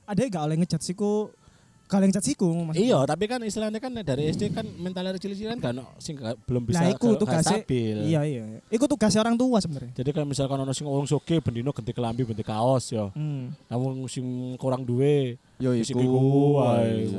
Ada 0.06 0.22
gak 0.30 0.44
oleh 0.46 0.56
ngejat 0.56 0.80
siku 0.80 1.34
gak 1.34 1.45
oleh 1.86 2.10
ngejat 2.10 2.26
siku 2.26 2.50
maksudnya. 2.50 2.82
Iya, 2.82 3.00
tapi 3.06 3.24
kan 3.30 3.40
istilahnya 3.46 3.78
kan 3.78 3.94
dari 3.94 4.34
SD 4.34 4.50
kan 4.52 4.66
mentalnya 4.82 5.14
cilik-cilik 5.16 5.62
kan 5.62 5.62
gak 5.62 5.86
sing 6.02 6.18
gak- 6.18 6.36
belum 6.44 6.66
bisa 6.66 6.82
Nah, 6.82 6.90
iku 6.90 7.14
tugasnya 7.14 7.62
stabil. 7.62 7.96
Iya, 8.10 8.22
iya. 8.26 8.44
Iku 8.68 8.90
tugasnya 8.90 9.22
orang 9.22 9.38
tua 9.38 9.62
sebenarnya. 9.62 9.94
Jadi 9.94 10.10
kan 10.10 10.26
misalkan 10.26 10.58
ono 10.58 10.74
sing 10.74 10.90
wong 10.90 11.06
soge 11.06 11.38
bendino 11.40 11.70
ganti 11.70 11.94
kelambi 11.94 12.26
ganti 12.26 12.42
kaos 12.42 12.90
ya. 12.90 13.14
Hmm. 13.14 13.54
Namun 13.70 14.10
sing 14.10 14.26
kurang 14.58 14.82
duwe 14.82 15.38
Yo 15.62 15.78
iku. 15.78 16.02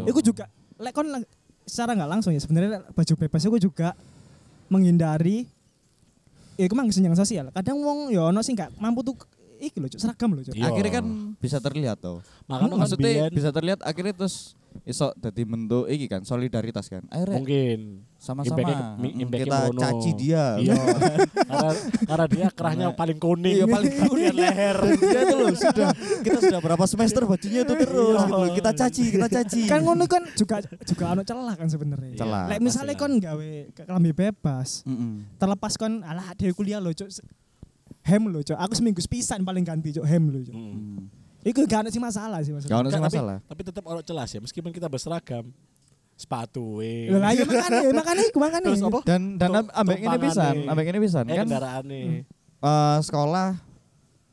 iku 0.02 0.20
juga 0.20 0.50
lek 0.76 0.92
kon 0.92 1.08
secara 1.62 1.94
nggak 1.94 2.11
langsung 2.11 2.35
ya 2.35 2.40
sebenarnya 2.42 2.82
baju 2.90 3.12
bebas 3.16 3.42
itu 3.42 3.70
juga 3.70 3.94
menghindari 4.66 5.46
ya 6.58 6.64
iku 6.66 6.75
mang 6.75 6.90
kesenjangan 6.90 7.16
sosial. 7.16 7.46
Kadang 7.54 7.78
wong 7.80 8.11
ya 8.11 8.28
ono 8.28 8.42
sing 8.42 8.58
gak 8.58 8.75
mampu 8.76 9.06
tuh 9.06 9.14
iki 9.60 9.76
lho, 9.80 9.88
seragam 9.96 10.30
lho, 10.36 10.42
Cuk. 10.44 10.54
Iya. 10.54 10.68
Akhirnya 10.68 10.92
kan 11.00 11.04
bisa 11.40 11.58
terlihat 11.58 11.96
toh. 12.00 12.20
Makanya 12.46 12.70
kan 12.72 12.78
Maksudnya 12.84 13.08
biyen 13.08 13.30
bisa 13.32 13.50
terlihat 13.52 13.80
akhirnya 13.82 14.14
terus 14.14 14.54
iso 14.84 15.08
dadi 15.16 15.42
bentuk 15.48 15.88
iki 15.88 16.04
kan 16.10 16.20
solidaritas 16.26 16.92
kan. 16.92 17.00
Akhirnya 17.08 17.40
mungkin 17.40 17.78
sama-sama 18.20 18.96
mm, 19.00 19.22
impact-nya 19.22 19.44
kita 19.46 19.58
merono. 19.70 19.80
caci 19.80 20.10
dia. 20.18 20.44
Iya. 20.60 20.75
karena, 21.48 21.72
karena 22.04 22.26
dia 22.28 22.46
kerahnya 22.52 22.86
paling 22.92 23.18
kuning. 23.20 23.56
Iya 23.56 23.66
paling 23.70 23.92
kuning 24.04 24.34
leher. 24.36 24.76
Dia 25.00 25.20
itu 25.25 25.34
loh 25.36 25.48
sudah 25.56 25.90
kita 26.20 26.38
sudah 26.44 26.60
berapa 26.60 26.84
semester 26.84 27.22
bajunya 27.25 27.60
itu 27.64 27.75
terus 27.80 28.20
gitu 28.20 28.36
loh. 28.36 28.48
Kita 28.52 28.70
caci, 28.76 29.04
kita 29.08 29.28
caci. 29.32 29.60
Kan 29.64 29.80
ngono 29.86 30.04
kan 30.04 30.22
juga 30.36 30.60
juga 30.84 31.04
ono 31.16 31.22
celah 31.25 31.54
kan 31.56 31.68
sebenarnya. 31.72 32.12
Celah, 32.18 32.44
Lek 32.52 32.60
misalnya 32.60 32.94
kon 32.98 33.16
gawe 33.16 33.50
kelambi 33.72 34.12
bebas, 34.12 34.84
Mm-mm. 34.84 35.40
terlepas 35.40 35.72
kon 35.80 36.04
alah 36.04 36.36
dhewe 36.36 36.52
kuliah 36.52 36.82
lho, 36.82 36.92
Cuk. 36.92 37.08
Hem 38.06 38.22
lho, 38.25 38.40
Cuk. 38.40 38.54
Aku 38.56 38.72
seminggu 38.72 38.98
sepisan 38.98 39.42
paling 39.42 39.62
ganti, 39.62 39.90
Cuk, 39.90 40.06
hem 40.06 40.25
lho, 40.26 40.40
Cuk. 40.40 40.54
Mm. 40.54 40.70
Mm. 40.70 40.98
Iku 41.44 41.62
gak 41.64 41.80
ada 41.82 41.90
sih 41.90 41.98
masalah 41.98 42.38
sih 42.40 42.50
maksudnya. 42.50 42.70
Gak 42.70 42.80
ada 42.80 42.88
sih 42.88 42.92
Enggak, 42.92 43.06
tapi- 43.08 43.18
masalah. 43.18 43.36
Tapi 43.44 43.60
tetap 43.62 43.84
ono 43.84 44.00
celas 44.00 44.28
ya 44.28 44.40
meskipun 44.40 44.70
kita 44.70 44.86
berseragam 44.86 45.44
sepatu 46.12 46.80
we. 46.80 47.06
Lah 47.08 47.30
iya 47.30 47.42
makane, 47.42 47.78
makane 47.98 48.22
iku 48.25 48.38
makane. 48.40 48.64
Terus 48.64 48.82
apa? 48.82 48.98
Dan 49.04 49.36
dan 49.36 49.66
ambek 49.68 49.98
ini 50.00 50.16
pisan, 50.18 50.54
nih. 50.56 50.66
ambek 50.66 50.86
ini 50.86 50.98
pisan 50.98 51.25
Eh 51.25 51.34
kan 51.34 51.44
kendaraan 51.44 51.84
nih. 51.84 52.06
eh, 52.56 52.98
sekolah 53.00 53.48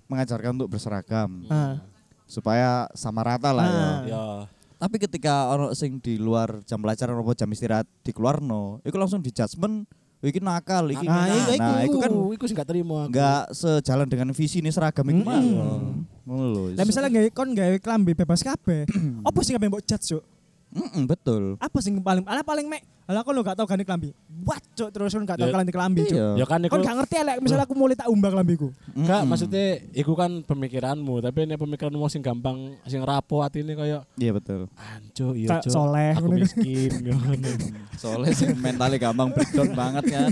mengajarkan 0.06 0.52
untuk 0.56 0.70
berseragam 0.70 1.30
Ah. 1.48 1.82
supaya 2.24 2.88
sama 2.94 3.22
rata 3.22 3.52
lah 3.52 3.66
ya. 3.66 3.74
Ah. 3.76 4.00
Ya. 4.06 4.24
Tapi 4.76 4.96
ketika 4.98 5.48
ono 5.50 5.72
sing 5.72 5.96
di 5.98 6.18
luar 6.18 6.60
jam 6.64 6.78
pelajaran 6.78 7.14
apa 7.14 7.32
jam 7.34 7.48
istirahat 7.48 7.86
dikeluarno, 8.02 8.82
itu 8.82 8.96
langsung 8.96 9.20
di 9.20 9.30
judgement, 9.30 9.84
"Oh, 9.84 10.03
iki 10.26 10.40
nakal, 10.40 10.88
iki 10.88 11.04
Nah, 11.04 11.24
ngene." 11.24 11.36
iya, 11.50 11.56
Nah, 11.58 11.78
iku. 11.80 11.86
itu 11.86 11.98
kan 12.00 12.12
iku 12.32 12.44
sih 12.46 12.54
gak 12.54 12.68
terima. 12.68 12.98
aku. 13.04 13.12
nggak 13.12 13.44
sejalan 13.52 14.08
dengan 14.08 14.30
visi 14.32 14.58
ini 14.58 14.70
seragam 14.70 15.04
itu 15.06 15.20
Mm-mm. 15.20 15.28
mah. 15.28 15.42
Ngono 16.24 16.46
lho. 16.50 16.64
Lah 16.74 16.84
misalnya 16.84 17.12
gawe 17.12 17.30
kon 17.30 17.52
gawe 17.52 17.76
kelambi 17.78 18.12
bebas 18.14 18.40
kabeh. 18.40 18.88
apa 19.28 19.40
sih 19.40 19.52
kabeh 19.52 19.68
mbok 19.68 19.84
judge, 19.84 20.06
Cuk? 20.10 20.24
Mm-mm, 20.74 21.04
betul. 21.06 21.44
Apa 21.58 21.78
sih 21.80 21.94
yang 21.94 22.02
paling 22.02 22.26
alah 22.26 22.44
paling 22.44 22.66
mek 22.68 22.84
Alah 23.04 23.20
kon 23.20 23.36
lo 23.36 23.44
gak 23.44 23.60
tau 23.60 23.68
ganti 23.68 23.84
kelambi. 23.84 24.16
What, 24.48 24.64
Cuk? 24.80 24.88
Terus 24.96 25.12
kon 25.12 25.28
gak 25.28 25.36
tau 25.36 25.52
Ya, 25.52 25.52
ganti 25.52 25.76
kelambi, 25.76 26.08
Cuk. 26.08 26.16
Iya. 26.16 26.40
Ya 26.40 26.46
kan 26.48 26.64
iku 26.64 26.72
Kon 26.72 26.88
gak 26.88 26.96
ngerti 27.04 27.16
elek 27.20 27.36
misalnya 27.44 27.68
aku 27.68 27.76
mulai 27.76 28.00
tak 28.00 28.08
umbah 28.08 28.32
kelambiku. 28.32 28.72
Enggak, 28.96 29.20
Mm-mm. 29.20 29.28
maksudnya 29.28 29.66
iku 29.92 30.16
kan 30.16 30.32
pemikiranmu, 30.48 31.20
tapi 31.20 31.44
ini 31.44 31.60
pemikiranmu 31.60 32.08
sing 32.08 32.24
gampang 32.24 32.80
sing 32.88 33.04
rapo 33.04 33.44
atine 33.44 33.76
kayak 33.76 34.08
Iya 34.16 34.32
betul. 34.32 34.72
anco 34.80 35.28
iya 35.36 35.60
Cuk. 35.60 35.68
soleh, 35.68 36.16
Aku 36.16 36.32
miskin 36.32 36.92
ngono. 37.12 37.52
Soalnya 38.00 38.32
sih 38.32 38.48
mentalnya 38.56 38.98
gampang 39.04 39.36
breakdown 39.36 39.76
banget 39.76 40.04
kan. 40.08 40.32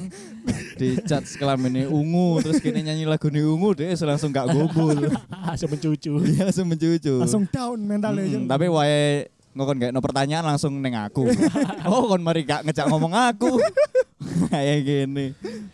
Di 0.80 0.96
chat 1.04 1.28
ini 1.28 1.84
ungu 1.92 2.40
terus 2.40 2.64
kini 2.64 2.88
nyanyi 2.88 3.04
lagu 3.04 3.28
ini 3.28 3.44
ungu 3.44 3.76
deh 3.76 3.92
langsung 4.00 4.32
gak 4.32 4.48
gobul. 4.48 4.96
Langsung 5.52 5.68
mencucu. 5.76 6.24
Dia 6.24 6.48
langsung 6.48 6.72
mencucu. 6.72 7.20
Langsung 7.20 7.44
down 7.52 7.84
mentalnya. 7.84 8.24
Mm, 8.24 8.32
Cuk. 8.32 8.44
tapi 8.48 8.66
wae 8.72 9.28
ngokon 9.52 9.78
gak 9.80 9.92
no 9.92 10.00
pertanyaan 10.00 10.46
langsung 10.48 10.80
neng 10.80 10.96
aku. 10.96 11.28
oh 11.90 12.08
kon 12.08 12.24
mari 12.24 12.48
gak 12.48 12.64
ngejak 12.64 12.88
ngomong 12.88 13.12
aku. 13.12 13.60
Kayak 14.52 14.80
gini. 14.84 15.26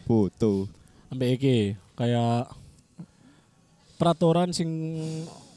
Foto. 0.08 0.70
Ambek 1.14 1.40
iki 1.40 1.58
kayak 1.98 2.52
peraturan 3.96 4.54
sing 4.54 4.70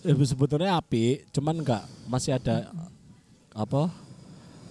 ya 0.01 0.15
sebetulnya 0.25 0.79
api, 0.79 1.27
cuman 1.35 1.61
enggak 1.61 1.85
masih 2.09 2.39
ada 2.39 2.71
apa? 3.53 3.93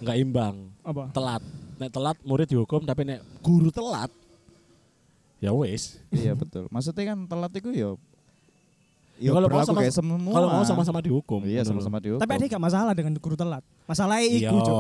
Enggak 0.02 0.18
imbang. 0.18 0.56
apa? 0.82 1.14
Telat. 1.14 1.44
Nek 1.78 1.92
telat 1.94 2.18
murid 2.26 2.48
dihukum, 2.50 2.82
tapi 2.88 3.06
nek 3.06 3.22
guru 3.44 3.70
telat 3.70 4.10
ya 5.40 5.56
wis. 5.56 6.00
iya 6.12 6.36
betul. 6.36 6.68
Maksudnya 6.72 7.16
kan 7.16 7.20
telat 7.28 7.52
itu 7.56 7.70
ya 7.72 7.96
Ya, 9.20 9.30
Ya, 9.30 9.32
kalau 9.36 9.48
mau 9.48 9.60
sama- 9.62 9.82
kayak 9.84 9.92
semua. 9.92 10.16
Kalau 10.32 10.48
mau 10.48 10.64
sama-sama 10.64 11.00
dihukum. 11.00 11.44
Iya 11.44 11.62
sama-sama 11.62 12.00
dihukum. 12.00 12.24
Tapi 12.24 12.32
ada 12.34 12.46
gak 12.48 12.64
masalah 12.64 12.94
dengan 12.96 13.12
guru 13.14 13.36
telat. 13.36 13.60
Masalahnya 13.84 14.24
Iya. 14.24 14.48
iku, 14.48 14.58
Cuk. 14.64 14.76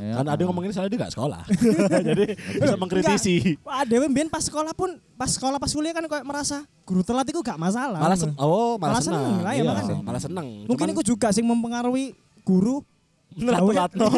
Iya. 0.00 0.12
Kan 0.16 0.26
ada 0.26 0.40
yang 0.40 0.48
ngomongin 0.48 0.70
soalnya 0.72 0.90
dia 0.90 1.00
gak 1.04 1.12
sekolah. 1.12 1.42
Jadi 2.08 2.24
bisa 2.56 2.74
mengkritisi. 2.74 3.34
Wah, 3.60 3.84
Dewi 3.84 4.08
mbien 4.08 4.26
pas 4.26 4.40
sekolah 4.40 4.72
pun 4.72 4.96
pas 5.12 5.28
sekolah 5.28 5.60
pas 5.60 5.68
kuliah 5.68 5.92
kan 5.92 6.02
kayak 6.02 6.24
merasa 6.24 6.56
guru 6.82 7.04
telat 7.04 7.26
itu 7.26 7.36
gak 7.38 7.54
masalah. 7.54 8.00
Malah 8.00 8.16
sen 8.16 8.32
oh, 8.34 8.74
malah, 8.74 8.96
Malah 8.96 9.02
senang. 9.02 9.22
seneng 9.22 9.36
lah, 9.38 9.52
ya 9.52 9.56
Iya, 9.58 9.62
makanya. 9.68 9.96
malah 10.00 10.22
seneng. 10.22 10.46
Mungkin 10.64 10.86
Cuman 10.88 10.94
itu 10.96 11.02
juga 11.06 11.28
sing 11.28 11.44
mempengaruhi 11.44 12.06
guru 12.42 12.80
telat-telat 13.30 13.92
no. 13.94 14.08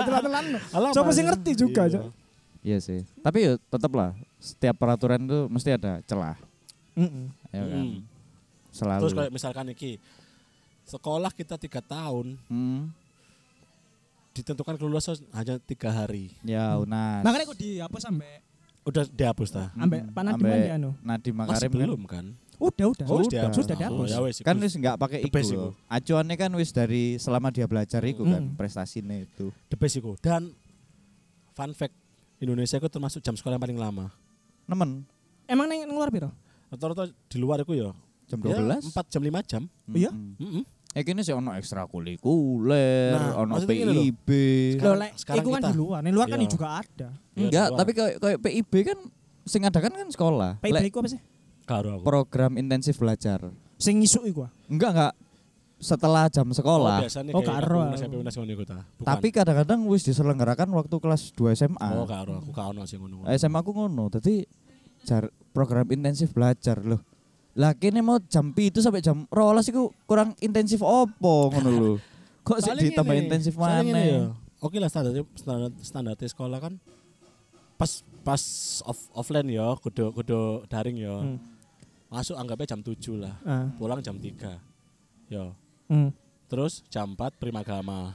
telat-telat. 0.00 0.44
Coba 0.92 1.10
sih 1.10 1.22
ngerti 1.22 1.52
juga, 1.54 1.82
Iya. 1.84 1.92
Cuk. 1.96 2.04
Iya 2.60 2.78
sih. 2.78 3.00
Tapi 3.18 3.38
ya 3.40 3.52
tetap 3.58 3.88
lah 3.90 4.12
setiap 4.36 4.76
peraturan 4.76 5.20
itu 5.22 5.48
mesti 5.48 5.70
ada 5.70 6.04
celah. 6.04 6.36
Mm-mm. 6.92 7.32
Ya 7.50 7.62
kan? 7.62 7.80
Mm. 7.82 7.98
Selalu. 8.74 9.00
Terus 9.00 9.14
kayak 9.14 9.32
misalkan 9.32 9.66
iki 9.70 10.02
sekolah 10.84 11.30
kita 11.30 11.54
tiga 11.56 11.78
tahun 11.80 12.34
Hmm. 12.44 12.90
ditentukan 14.34 14.74
kelulusan 14.74 15.14
hanya 15.30 15.62
tiga 15.62 15.94
hari. 15.94 16.34
Ya 16.42 16.74
unas. 16.74 17.22
Makanya 17.22 17.44
aku 17.46 17.54
dihapus 17.54 18.02
sampai 18.02 18.42
Udah 18.84 19.06
dihapus 19.06 19.48
ta? 19.48 19.70
ambek 19.78 20.04
Mm, 20.04 20.12
Pak 20.12 20.22
Nadiem 20.22 20.34
ambek 20.36 20.50
kan 20.50 20.60
di 20.60 20.72
anu. 20.74 20.90
Nadiem 21.00 21.32
Masih 21.32 21.48
Makarim 21.48 21.70
kan. 21.70 21.78
belum 21.80 22.02
kan? 22.04 22.24
Udah, 22.54 22.86
udah. 22.86 23.06
Oh, 23.06 23.18
sudah, 23.18 23.30
dihapus. 23.32 23.56
sudah 23.56 23.74
Oh, 23.74 23.80
dihapus. 23.80 24.08
ya 24.10 24.18
wes, 24.20 24.36
Kan 24.42 24.54
iku. 24.54 24.62
wis 24.62 24.74
nggak 24.76 24.96
pakai 24.96 25.18
iku. 25.22 25.66
Acuannya 25.88 26.36
kan 26.36 26.50
wis 26.52 26.70
dari 26.70 27.02
selama 27.16 27.48
dia 27.48 27.64
belajar 27.64 28.02
itu 28.04 28.22
kan 28.22 28.42
Hmm. 28.44 28.54
prestasinya 28.54 29.16
itu. 29.16 29.54
the 29.66 29.78
best 29.78 29.96
iku. 29.96 30.18
Dan 30.18 30.52
fun 31.50 31.72
fact 31.72 31.94
Indonesia 32.36 32.76
itu 32.76 32.88
termasuk 32.88 33.22
jam 33.22 33.32
sekolah 33.32 33.56
yang 33.56 33.64
paling 33.64 33.78
lama. 33.78 34.06
Nemen 34.66 35.06
Emang 35.44 35.64
neng 35.64 35.84
neng 35.84 35.94
luar 35.94 36.08
piro? 36.08 36.28
Rata-rata 36.68 37.06
di 37.06 37.36
luar 37.36 37.60
itu 37.60 37.72
ya. 37.74 37.92
Jam 38.26 38.38
ya 38.40 38.56
12. 38.56 38.90
4 38.90 39.08
jam 39.08 39.22
5 39.22 39.40
jam. 39.44 39.62
Iya? 39.88 40.10
Mm-mm. 40.10 40.36
Mm-mm. 40.38 40.64
Eh 40.90 41.02
kini 41.02 41.20
sih 41.20 41.32
ono 41.32 41.50
ekstrakurikuler, 41.52 43.12
Nah, 43.12 43.34
ono. 43.36 43.58
PIB. 43.60 44.28
Sekarang- 44.74 44.84
Loh, 44.84 44.96
lek 44.96 45.12
sekarang 45.16 45.42
iku 45.42 45.50
kan 45.50 45.62
di 45.64 45.74
luar. 45.74 45.98
Neng 46.00 46.14
luar 46.14 46.26
kan 46.28 46.38
Iya. 46.38 46.48
juga 46.48 46.66
ada. 46.76 47.08
Ya, 47.34 47.40
Enggak, 47.40 47.50
di 47.66 47.70
luar. 47.70 47.78
tapi 47.78 47.90
kayak 47.92 48.14
kayak 48.16 48.38
PIB 48.40 48.72
kan 48.84 48.98
sing 49.44 49.62
ada 49.62 49.78
kan 49.78 49.92
kan 49.92 50.08
sekolah. 50.08 50.50
PIB 50.60 50.84
iku 50.86 50.98
apa 51.00 51.10
sih? 51.10 51.20
Karo 51.64 51.96
aku. 51.96 52.04
program 52.04 52.54
intensif 52.54 52.94
belajar. 52.94 53.40
Sing 53.74 53.98
isuk 53.98 54.22
iku. 54.24 54.44
ah. 54.44 54.52
Enggak 54.68 54.90
enggak 54.92 55.14
setelah 55.76 56.28
jam 56.28 56.46
Oh, 56.46 56.54
sekolah. 56.54 57.02
biasanya 57.02 57.32
Oh, 57.32 57.42
karo. 57.42 57.90
SMP 57.92 58.14
Unas 58.14 58.32
ngono 58.32 58.52
iku 58.52 58.64
ta. 58.64 58.86
Bukan. 58.94 59.04
Tapi 59.04 59.28
kadang-kadang 59.30 59.80
wis 59.84 60.04
diselenggarakan 60.04 60.68
waktu 60.70 60.96
kelas 60.96 61.32
2 61.32 61.52
SMA. 61.52 61.88
oh, 61.90 62.06
karo 62.06 62.38
aku 62.38 62.52
karo 62.52 62.86
sing 62.86 63.00
ngono. 63.00 63.26
SMA 63.26 63.58
aku 63.58 63.74
ngono. 63.74 64.06
Dadi 64.08 64.46
jar 65.02 65.26
program 65.50 65.90
intensif 65.90 66.30
belajar 66.30 66.78
loh. 66.80 67.02
Lah 67.54 67.70
kene 67.74 68.02
mau 68.02 68.18
jam 68.18 68.50
itu 68.58 68.82
sampai 68.82 68.98
jam 68.98 69.30
rolas 69.30 69.70
iku 69.70 69.94
kurang 70.10 70.34
intensif 70.42 70.82
opo 70.82 71.54
ngono 71.54 71.70
lho. 71.70 71.92
Kok 72.46 72.58
sih 72.60 72.74
ditambah 72.74 73.14
intensif 73.14 73.54
mana? 73.56 73.80
ya. 74.02 74.22
Oke 74.60 74.76
lah 74.82 74.90
standar 74.90 75.22
standar 75.38 75.70
standar 75.80 76.14
sekolah 76.18 76.58
kan 76.60 76.74
pas 77.78 78.04
pas 78.24 78.42
off, 78.88 79.00
offline 79.12 79.48
ya, 79.52 79.76
kudu 79.78 80.10
kudu 80.12 80.66
daring 80.66 80.98
ya. 80.98 81.14
Hmm. 81.20 81.38
Masuk 82.08 82.38
anggapnya 82.38 82.74
jam 82.74 82.80
7 82.80 83.18
lah. 83.18 83.34
Ah. 83.42 83.66
Pulang 83.74 83.98
jam 83.98 84.14
3. 84.14 84.54
Ya. 85.26 85.50
Hmm. 85.90 86.14
Terus 86.44 86.84
jam 86.86 87.16
4 87.16 87.40
primagama. 87.40 88.14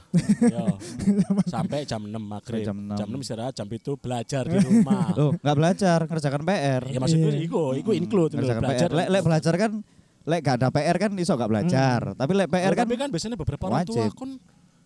Sampai 1.52 1.82
jam 1.84 2.00
6 2.00 2.14
maghrib. 2.14 2.62
Sampai 2.62 2.96
jam 2.96 3.08
6. 3.10 3.24
istirahat, 3.26 3.52
jam 3.52 3.68
itu 3.68 3.92
belajar 3.98 4.46
di 4.46 4.58
rumah. 4.58 5.12
Loh, 5.18 5.34
enggak 5.34 5.56
belajar, 5.58 5.98
ngerjakan 6.06 6.42
PR. 6.46 6.82
ya 6.86 6.98
maksudku 6.98 7.28
Iya. 7.28 7.40
iku, 7.44 7.62
iku 7.74 7.90
include 7.92 8.32
ngerjakan 8.38 8.62
belajar. 8.62 8.88
PR. 8.88 8.96
Lek 8.96 9.08
lek 9.10 9.22
belajar 9.26 9.54
kan 9.58 9.72
lek 10.20 10.40
gak 10.44 10.56
ada 10.62 10.68
PR 10.70 10.96
kan 10.96 11.10
iso 11.18 11.32
gak 11.34 11.50
belajar. 11.50 12.00
Tapi 12.14 12.32
lek 12.32 12.48
PR 12.48 12.72
Oh, 12.72 12.76
kan 12.78 12.86
tapi 12.86 12.96
kan 12.96 13.08
biasanya 13.10 13.36
beberapa 13.36 13.64
orang 13.66 13.82
tua 13.84 14.04
wajib. 14.06 14.14
kon 14.14 14.30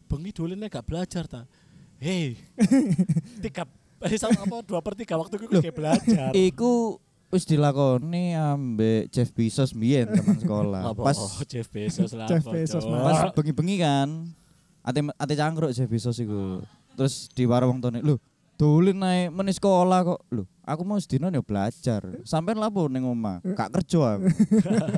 bengi 0.09 0.31
dolennya 0.33 0.69
gak 0.73 0.87
belajar 0.89 1.25
ta. 1.29 1.43
Hei. 2.01 2.35
tiga 3.45 3.65
eh, 4.03 4.19
apa 4.19 4.57
dua 4.63 4.81
per 4.81 4.95
tiga 4.97 5.15
waktu 5.17 5.37
itu 5.37 5.47
kayak 5.61 5.77
belajar. 5.77 6.31
iku 6.33 6.99
wis 7.33 7.45
dilakoni 7.49 8.37
ambek 8.37 9.09
Jeff 9.11 9.31
Bezos 9.33 9.73
mbiyen 9.73 10.11
teman 10.11 10.39
sekolah. 10.39 10.83
Apa? 10.93 11.03
Pas 11.13 11.19
oh, 11.19 11.45
Jeff 11.49 11.67
Bezos 11.71 12.13
lah. 12.13 12.29
Jeff 12.29 12.45
Bezos, 12.45 12.85
pas 12.85 13.31
bengi-bengi 13.33 13.77
kan 13.81 14.09
ate 14.85 15.01
ate 15.17 15.35
cangkruk 15.35 15.73
Jeff 15.73 15.89
Bezos 15.89 16.21
iku. 16.21 16.61
Terus 16.95 17.27
di 17.33 17.49
warung 17.49 17.83
tone, 17.83 18.05
"Lho, 18.05 18.21
dolen 18.55 19.01
naik 19.01 19.35
meni 19.35 19.51
sekolah 19.51 20.05
kok." 20.07 20.21
Lho, 20.31 20.45
aku 20.63 20.83
mau 20.87 21.01
sedino 21.01 21.27
ya 21.33 21.43
belajar. 21.43 22.05
Sampean 22.23 22.61
lapo 22.61 22.87
ning 22.87 23.03
omah? 23.03 23.43
Gak 23.43 23.81
kerja 23.81 24.21
aku. 24.21 24.29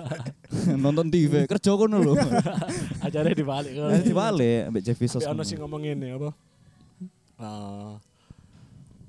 Nonton 0.84 1.08
TV, 1.08 1.46
kerja 1.48 1.70
kono 1.72 2.02
lho. 2.02 2.14
Ajarnya 3.06 3.32
dibalik. 3.32 3.72
kan. 3.78 3.88
Nanti 3.94 4.10
dibalik 4.10 4.60
ambek 4.68 4.82
Jeff 4.84 4.98
Bezos. 4.98 5.22
Tapi 5.24 5.32
ono 5.32 5.42
sing 5.46 5.58
ngomongin 5.62 5.96
ya 6.02 6.18
apa? 6.18 6.30
Eh, 7.36 7.92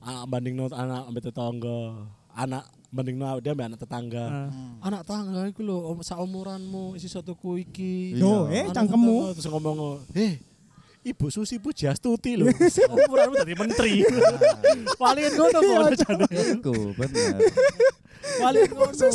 anak 0.06 0.26
banding 0.32 0.56
anak 0.62 1.02
ambek 1.12 1.24
tetangga. 1.28 2.08
Anak 2.38 2.70
banding 2.88 3.20
dia 3.20 3.51
ambek 3.51 3.65
anak 3.67 3.79
tetangga. 3.79 4.25
Ah. 4.25 4.50
Anak 4.82 5.01
tangga 5.03 5.44
iku 5.46 5.62
lho 5.62 5.77
om- 5.88 6.01
saumuranmu 6.01 6.96
isi 6.96 7.06
satu 7.06 7.36
ku 7.36 7.56
iki. 7.56 8.15
Yo, 8.15 8.48
Iya. 8.48 8.63
eh 8.63 8.65
cangkemmu. 8.72 9.15
tetangga. 9.27 9.36
Terus 9.36 9.48
ngomong, 9.50 9.77
"Eh, 10.13 10.34
Ibu 11.03 11.27
Susi 11.27 11.56
Pujastuti 11.58 12.36
lho. 12.36 12.48
Saumuranmu 12.75 13.36
dari 13.38 13.53
menteri." 13.53 13.94
Paling 14.96 15.25
ngono 15.29 15.58
kok 15.58 15.75
bacane. 15.86 16.25
Iku 16.56 16.74
bener. 16.96 17.38
Paling 18.38 18.70
ngono. 18.72 19.08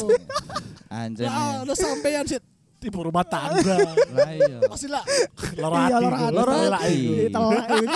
Anjir. 0.88 1.24
Ya, 1.24 1.64
lo 1.64 1.72
sampean 1.72 2.24
sih 2.24 2.36
ibu 2.82 3.00
rumah 3.02 3.24
tangga. 3.24 3.78
Lah 4.12 4.30
iya. 4.30 4.58
Pasti 4.68 4.84
lah 4.86 5.00
loro 5.56 5.74
Iya, 5.74 5.96
ati. 5.96 6.04
loro 6.04 6.16
ati. 6.18 6.28
loro 6.28 6.52
Loro 6.52 6.52
ati. 6.52 6.76
ati. 6.76 7.32
Telak 7.32 7.66
iki. 7.72 7.86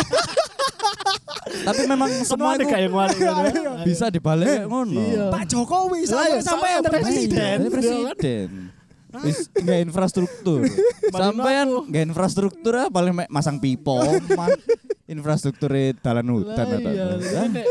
Tapi 1.67 1.83
memang 1.91 2.11
Semua 2.23 2.55
itu 2.55 2.67
kayak 2.71 2.91
ngono. 2.95 3.73
bisa 3.89 4.07
dibalik 4.07 4.47
kayak 4.47 4.69
ngono. 4.71 5.03
Iya. 5.03 5.25
Pak 5.35 5.45
Jokowi 5.51 6.01
Lah, 6.07 6.07
sampai 6.07 6.31
iya, 6.31 6.39
sampai 6.41 6.69
yang 6.71 6.83
soalnya 6.83 7.03
presiden. 7.03 7.59
presiden. 7.67 8.15
Presiden. 8.15 8.51
Wis 9.25 9.49
nggak 9.51 9.79
infrastruktur. 9.89 10.61
Sampean 11.15 11.67
nggak 11.89 12.05
infrastruktur 12.13 12.75
ah, 12.77 12.89
paling 12.93 13.15
masang 13.33 13.57
pipo, 13.57 13.97
infrastruktur 15.13 15.71
dalan 16.03 16.27
hutan 16.31 16.67
atau 16.67 16.91
iya, 16.91 17.05
apa. 17.17 17.25
jadi 17.25 17.63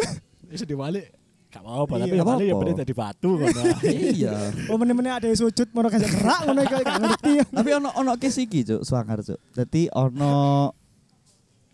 bisa 0.49 0.65
diwalik 0.65 1.11
gak 1.55 1.63
apa-apa, 1.63 1.93
tapi 2.03 2.15
Iya, 2.19 2.23
ya 2.27 2.43
ya 2.51 2.55
bener 2.59 2.75
dari 2.83 2.93
batu 2.95 3.29
ngono. 3.39 3.61
Iya. 3.87 4.35
Oh 4.67 4.75
meneh-meneh 4.75 5.11
ada 5.15 5.25
yang 5.31 5.39
sujud 5.39 5.71
mau 5.71 5.87
kasih 5.87 6.11
gerak 6.11 6.39
ngono 6.51 6.59
iki 6.67 6.75
gak 6.83 6.99
ngerti. 6.99 7.33
Tapi 7.47 7.69
ono 7.79 7.89
ono 7.95 8.11
kes 8.19 8.35
iki, 8.43 8.59
Cuk, 8.67 8.81
Swangar, 8.83 9.23
Cuk. 9.23 9.39
Dadi 9.55 9.87
ono 9.95 10.67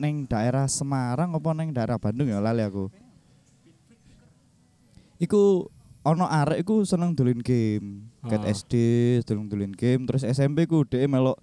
neng 0.02 0.26
daerah 0.26 0.66
Semarang 0.66 1.38
apa 1.38 1.50
neng 1.54 1.70
daerah 1.70 2.02
Bandung 2.02 2.26
ya 2.26 2.42
lali 2.42 2.66
aku. 2.66 2.90
Iku 5.22 5.70
ono 6.02 6.26
arek 6.26 6.66
iku 6.66 6.82
seneng 6.82 7.14
dolin 7.14 7.40
game. 7.40 8.10
Kat 8.26 8.42
Ah. 8.42 8.50
SD 8.50 8.74
seneng 9.22 9.46
dolin 9.50 9.74
game, 9.74 10.06
terus 10.10 10.26
SMP 10.26 10.66
ku 10.66 10.82
dhek 10.82 11.06
melok 11.06 11.38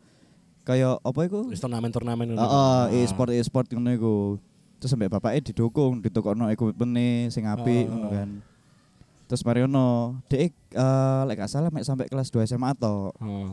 kayak 0.66 0.98
apa 0.98 1.20
iku? 1.26 1.50
Turnamen-turnamen 1.54 2.34
ngono. 2.34 2.42
Heeh, 2.42 3.02
e-sport 3.06 3.30
e-sport 3.30 3.66
ngono 3.70 3.90
iku. 3.94 4.14
Terus 4.78 4.90
sampai 4.94 5.10
bapaknya 5.10 5.42
didukung, 5.42 5.98
ditokokno 6.02 6.50
equipment 6.50 7.30
sing 7.30 7.46
apik 7.46 7.86
Ah. 7.86 7.90
ngono 7.90 8.08
kan. 8.10 8.30
Terus 9.28 9.42
Mariono, 9.44 9.88
dhek 10.26 10.54
eh 10.72 11.20
lek 11.28 11.36
gak 11.36 11.50
salah 11.50 11.68
mek 11.68 11.84
sampai 11.84 12.08
kelas 12.08 12.30
2 12.30 12.46
SMA 12.46 12.72
to. 12.74 13.12
Heeh. 13.20 13.50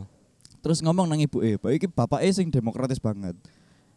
Terus 0.64 0.82
ngomong 0.82 1.06
nang 1.06 1.20
ibu 1.20 1.38
eh, 1.44 1.54
iki 1.54 1.86
bapaknya 1.86 2.32
sing 2.32 2.50
demokratis 2.50 2.98
banget. 2.98 3.36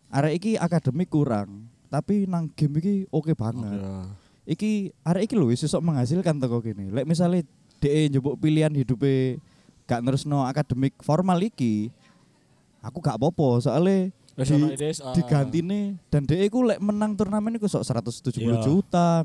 Arek 0.10 0.34
iki 0.42 0.51
akademik 0.58 1.10
kurang, 1.13 1.70
tapi 1.94 2.25
nang 2.25 2.50
game 2.58 2.82
iki 2.82 2.96
oke 3.13 3.38
banget. 3.38 3.78
Iki 4.50 4.89
arek 5.06 5.30
iki 5.30 5.36
lho 5.38 5.54
iso 5.54 5.70
menghasilkan 5.78 6.42
teko 6.42 6.66
kene. 6.66 6.89
Lek 6.89 7.06
misale 7.06 7.46
dhek 7.78 8.10
njupuk 8.18 8.42
pilihan 8.42 8.74
hidupe 8.74 9.38
gak 9.86 10.01
nerusno 10.01 10.46
akademik 10.50 10.98
formal 11.06 11.38
iki, 11.42 11.94
aku 12.82 12.98
gak 13.01 13.18
soalnya 13.62 14.10
Wis 14.39 14.56
di, 14.56 14.88
ah. 15.04 15.12
digantine 15.12 16.00
dan 16.08 16.24
dhek 16.24 16.48
iku 16.48 16.63
lek 16.63 16.80
menang 16.80 17.12
turnamen 17.12 17.60
iku 17.60 17.68
sok 17.68 17.84
170 17.84 18.39
Iya. 18.39 18.63
juta. 18.63 19.20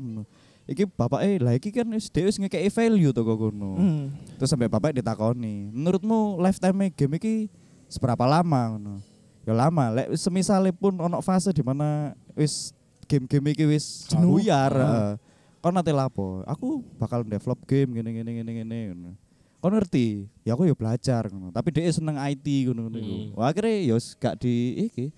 Iki 0.67 0.91
bapaknya 0.91 1.39
lah 1.39 1.53
iki 1.55 1.71
kan 1.71 1.87
wis 1.93 2.11
dhewe 2.11 2.27
wis 2.27 2.35
ngekeki 2.35 2.67
value 2.67 3.15
toko 3.15 3.37
kono. 3.37 3.79
Hmm. 3.79 4.11
Terus 4.35 4.51
sampai 4.51 4.67
bapak 4.67 4.97
ditakoni, 4.97 5.71
menurutmu 5.71 6.41
lifetime 6.43 6.91
game 6.91 7.15
iki 7.15 7.47
seberapa 7.87 8.27
lama 8.27 8.75
ngono? 8.75 9.14
Ya 9.45 9.53
lama, 9.53 9.93
lek 9.93 10.09
wis 10.09 10.19
semisale 10.19 10.69
pun 10.69 10.93
ono 10.95 11.21
fase 11.21 11.49
di 11.49 11.61
mana 11.61 12.11
wis 12.33 12.73
game-game 13.05 13.53
iki 13.53 13.63
wis 13.63 14.09
Jenuh. 14.09 14.35
buyar, 14.35 14.71
Ah. 14.71 14.81
heeh. 14.83 15.11
Kon 15.59 15.71
nate 15.71 15.89
lapo? 15.89 16.41
Aku 16.43 16.81
bakal 16.95 17.21
develop 17.21 17.61
game 17.63 17.89
gini 17.91 18.09
gini 18.15 18.31
gini 18.35 18.51
gini 18.55 18.79
ngono. 18.89 19.11
Kon 19.57 19.71
ngerti? 19.71 20.25
Ya 20.41 20.53
aku 20.53 20.63
ya 20.63 20.73
belajar 20.73 21.25
ngono. 21.27 21.49
Tapi 21.49 21.69
dia 21.71 21.89
seneng 21.89 22.17
IT 22.17 22.45
ngono 22.65 22.85
ngono. 22.85 22.97
iku. 22.97 23.13
Hmm. 23.23 23.29
Wah 23.33 23.45
akhirnya 23.47 23.73
ya 23.83 23.93
wis 23.93 24.13
gak 24.15 24.37
di 24.37 24.53
iki, 24.85 25.09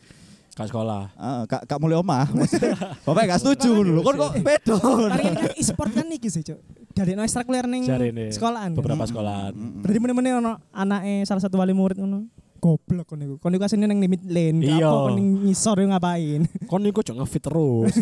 Kak 0.52 0.68
sekolah. 0.68 1.12
Heeh, 1.14 1.42
gak 1.46 1.62
gak 1.66 1.80
mulai 1.80 1.96
omah. 1.96 2.28
Bapak 3.06 3.24
gak 3.28 3.40
setuju 3.40 3.72
lho. 3.78 4.02
Kon 4.02 4.16
kok 4.18 4.34
bedo. 4.40 4.76
Mari 5.06 5.24
ini 5.26 5.38
kan 5.38 5.52
e-sport 5.54 5.92
kan 5.94 6.08
iki 6.10 6.28
sih, 6.28 6.42
Cuk. 6.42 6.60
Dari 6.92 7.14
no 7.14 7.22
ekstrakurikuler 7.22 7.64
ning 7.64 7.84
Jarene. 7.86 8.28
sekolahan. 8.28 8.72
Beberapa 8.74 9.04
sekolahan. 9.04 9.54
Berarti 9.54 10.00
meneh-meneh 10.02 10.32
ono 10.36 10.58
anake 10.70 11.24
salah 11.24 11.40
satu 11.40 11.56
wali 11.56 11.72
murid 11.72 11.96
ngono. 11.96 12.26
Goblok 12.58 13.06
kon 13.08 13.18
niku. 13.22 13.34
Kon 13.38 13.50
niku 13.54 13.64
asine 13.66 13.86
nang 13.86 14.02
limit 14.02 14.22
lane. 14.26 14.60
Iya. 14.66 14.90
apa 14.90 15.00
kon 15.10 15.16
ngisor 15.46 15.76
yo 15.80 15.88
ngapain. 15.94 16.42
Kon 16.72 16.82
niku 16.84 17.00
aja 17.06 17.14
ngefit 17.16 17.44
terus. 17.48 17.94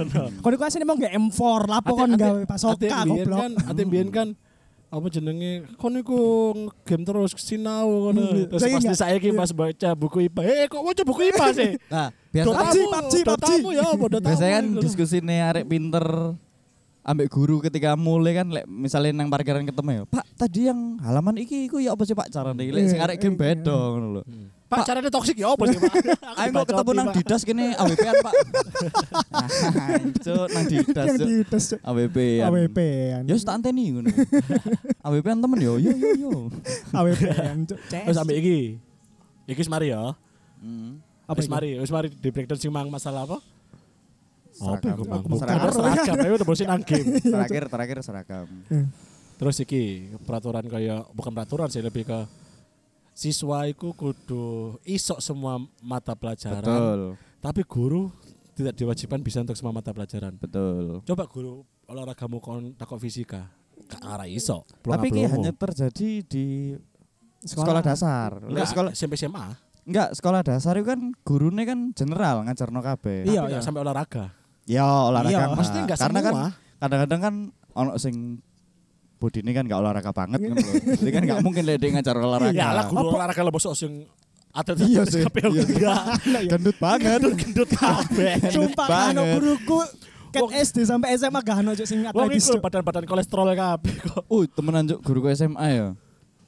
Kon 0.42 0.50
niku 0.54 0.64
asine 0.64 0.86
mau 0.86 0.96
gak 0.96 1.12
M4, 1.12 1.60
lapo 1.68 1.92
kon 1.98 2.10
gawe 2.16 2.42
pasoka 2.48 3.04
goblok. 3.04 3.38
kan, 3.38 3.52
ate 3.68 3.82
mbiyen 3.84 4.08
kan 4.08 4.28
apa 4.94 5.10
jenenge 5.10 5.66
kon 5.74 5.90
niku 5.90 6.18
game 6.86 7.02
terus 7.02 7.34
sinau 7.34 7.90
ngono. 8.14 8.22
Hmm, 8.30 8.46
Terus 8.46 8.60
saiki 8.62 8.74
pas 8.78 8.82
enggak? 8.86 8.98
saiki 9.02 9.28
pas 9.34 9.50
baca 9.50 9.88
buku 9.98 10.18
IPA, 10.30 10.40
eh 10.46 10.64
kok 10.70 10.82
waca 10.86 11.02
buku 11.02 11.20
IPA 11.34 11.46
sih? 11.50 11.70
Nah, 11.90 12.08
biasa 12.30 12.46
PUBG, 12.46 12.76
PUBG, 12.86 13.14
Dotamu 13.26 13.70
ya? 13.74 13.86
Biasanya 13.98 14.52
kan 14.54 14.66
diskusi 14.78 15.18
nih 15.18 15.38
arek 15.50 15.64
pinter 15.66 16.06
ambek 17.04 17.28
guru 17.28 17.60
ketika 17.60 17.92
mulai 18.00 18.32
kan 18.32 18.48
lek 18.48 18.64
misalnya 18.64 19.12
nang 19.12 19.28
parkiran 19.28 19.60
ketemu 19.68 19.90
ya 19.92 20.02
Pak 20.08 20.24
tadi 20.40 20.60
yang 20.72 20.96
halaman 21.04 21.36
iki 21.36 21.68
iku 21.68 21.76
ya 21.76 21.92
apa 21.92 22.02
sih 22.08 22.16
Pak 22.16 22.32
carane 22.32 22.64
lek 22.64 22.88
sing 22.88 22.96
arek 22.96 23.20
game 23.20 23.36
bedo 23.36 23.76
ngono 23.92 24.06
lho 24.18 24.22
Pak 24.64 24.88
caranya 24.88 25.12
toksik 25.12 25.36
ya 25.38 25.52
apa 25.54 25.70
sih, 25.70 25.76
Pak? 25.78 25.92
ayo 26.40 26.48
kok 26.50 26.66
ketemu 26.72 26.90
nang 26.96 27.08
didas 27.12 27.42
kene 27.44 27.76
AWP-an 27.76 28.16
Pak 28.24 28.34
Cuk 30.24 30.46
nang 30.50 30.64
didas 30.66 31.06
Cuk 31.14 31.28
dites 31.28 31.64
Cuk. 31.76 31.80
AWP 31.84 32.16
AWP 32.42 32.78
an. 33.12 33.22
Yo 33.28 33.36
tak 33.38 33.54
anteni 33.60 33.92
ngono 33.94 34.08
AWP-an 35.06 35.38
temen 35.44 35.58
yo 35.60 35.76
yo 35.78 35.92
yo 35.94 36.10
yo 36.16 36.32
AWP 36.90 37.22
an. 37.30 37.58
Cuk. 37.68 37.78
Wis 38.08 38.16
ambek 38.18 38.36
iki. 38.40 38.58
Iki 39.46 39.60
wis 39.62 39.70
mari 39.70 39.92
ya. 39.92 40.16
Hmm. 40.58 40.98
Apa 41.28 41.38
Wis 41.38 41.46
iki? 41.46 41.52
mari, 41.54 41.70
wis 41.78 41.92
mari 41.92 42.08
di 42.10 42.28
breakdown 42.32 42.58
sing 42.58 42.72
mang 42.72 42.88
masalah 42.88 43.28
apa? 43.28 43.38
Apa 44.54 44.78
Seragam. 44.86 45.06
mang? 45.10 45.22
Seragam. 45.34 45.70
Seragam, 45.74 46.16
ayo 46.22 46.34
terus 46.38 46.60
nang 46.62 46.82
game. 46.86 47.06
terakhir 47.18 47.62
terakhir 47.66 47.96
seragam 48.00 48.46
Terus 49.34 49.56
iki 49.58 50.14
peraturan 50.22 50.62
kayak 50.64 51.10
bukan 51.10 51.34
peraturan 51.34 51.66
sih 51.66 51.82
lebih 51.82 52.06
ke 52.06 52.18
siswa 53.10 53.66
iku 53.66 53.90
kudu 53.92 54.78
isok 54.86 55.18
semua 55.18 55.58
mata 55.82 56.14
pelajaran. 56.14 56.62
betul 56.62 57.00
Tapi 57.38 57.60
guru 57.66 58.14
tidak 58.54 58.78
diwajibkan 58.78 59.18
bisa 59.20 59.42
untuk 59.42 59.58
semua 59.58 59.74
mata 59.74 59.90
pelajaran. 59.90 60.38
betul 60.38 61.02
Coba 61.02 61.26
guru 61.26 61.66
olahragamu 61.90 62.38
kon 62.38 62.78
takok 62.78 63.02
fisika. 63.02 63.50
Gak 63.84 64.00
arah 64.00 64.30
iso. 64.30 64.62
tapi 64.80 65.10
ini 65.10 65.26
hanya 65.26 65.50
terjadi 65.50 66.22
di 66.22 66.78
Sekolah. 67.42 67.76
sekolah 67.76 67.82
dasar 67.84 68.30
Enggak, 68.48 68.66
sekolah 68.70 68.90
SMP 68.94 69.14
SMA. 69.18 69.46
Enggak, 69.84 70.08
sekolah 70.16 70.40
dasar 70.40 70.78
itu 70.80 70.86
kan 70.88 71.12
gurune 71.20 71.62
kan 71.68 71.92
general 71.92 72.40
ngajarno 72.48 72.80
kabeh. 72.80 73.28
Iya, 73.28 73.50
iya. 73.50 73.60
sampai 73.60 73.84
olahraga. 73.84 74.32
Ya 74.64 74.84
olahraga. 74.84 75.30
Iya. 75.30 75.42
Maksudnya 75.52 75.82
enggak 75.84 75.98
Karena 76.00 76.18
semua. 76.20 76.32
kan 76.32 76.50
kadang-kadang 76.80 77.20
kan 77.20 77.34
ono 77.74 77.92
sing 77.96 78.40
body 79.16 79.40
ini 79.40 79.52
kan 79.52 79.64
gak 79.64 79.80
olahraga 79.80 80.10
banget 80.10 80.38
kan 80.38 80.52
lho. 80.52 80.72
Jadi 81.00 81.10
kan 81.10 81.22
gak 81.24 81.40
mungkin 81.40 81.62
lek 81.64 81.76
dia 81.80 81.88
ngajar 81.92 82.14
olahraga. 82.16 82.52
ya 82.52 82.68
lah 82.72 82.84
guru 82.86 83.08
olahraga 83.10 83.40
lo 83.40 83.52
bosok 83.52 83.72
sing 83.72 84.04
atlet 84.52 84.84
Iya 84.84 85.02
sih, 85.04 85.24
kabeh 85.24 85.42
iya. 85.50 85.96
Gendut 86.46 86.76
banget. 86.78 87.18
Gendut 87.24 87.70
kabeh. 87.72 88.36
Sumpah 88.54 88.86
banget. 88.86 89.16
kan 89.16 89.32
guruku 89.36 89.78
ket 90.30 90.42
Wong- 90.44 90.54
SD 90.54 90.76
sampai 90.84 91.14
SMA 91.14 91.40
gak 91.40 91.56
ono 91.60 91.72
sing 91.74 92.04
Wong 92.04 92.28
atletis 92.28 92.52
Cuk. 92.52 92.60
badan-badan 92.60 93.04
kolesterol 93.04 93.48
kabeh 93.52 93.94
kok. 94.00 94.22
Uh, 94.28 94.44
temenan 94.46 94.84
cuk 94.86 95.00
guruku 95.00 95.28
SMA 95.32 95.66
ya. 95.68 95.86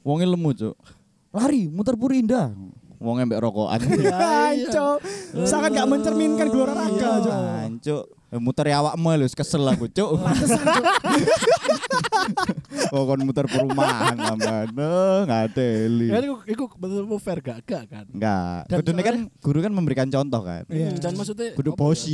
Wonge 0.01 0.25
lemu 0.25 0.49
cuk. 0.53 0.75
Lari 1.33 1.67
muter 1.67 1.93
puri 1.93 2.23
Wonge 2.97 3.29
mbek 3.29 3.39
rokokan. 3.41 3.81
Anco. 4.49 4.87
Sangat 5.45 5.69
gak 5.77 5.87
mencerminkan 5.89 6.49
gelora 6.49 6.73
raga 6.73 7.09
Cuk. 7.21 7.33
Cuk. 7.85 8.16
Muter 8.27 8.67
awakmu 8.75 9.15
lho 9.15 9.23
wis 9.23 9.31
kesel 9.31 9.63
aku 9.63 9.87
cuk. 9.87 10.09
Oh 12.91 13.03
kon 13.03 13.19
muter 13.23 13.43
perumahan 13.47 14.15
sampean. 14.15 14.67
Eh, 14.71 15.19
ngadeli. 15.27 16.07
Ya 16.11 16.19
iku 16.23 16.35
iku 16.47 16.63
betul 16.75 17.03
fair 17.19 17.39
gak 17.39 17.63
gak 17.63 17.83
kan. 17.87 18.05
Enggak. 18.11 18.67
Kudune 18.79 19.01
kan 19.03 19.15
guru 19.39 19.59
kan 19.59 19.71
memberikan 19.71 20.07
contoh 20.07 20.43
kan. 20.43 20.63
Iya. 20.67 20.95
Dan 20.95 21.15
maksudnya 21.15 21.51
Kudu 21.55 21.71
ya, 21.73 21.77
bosi. 21.79 22.13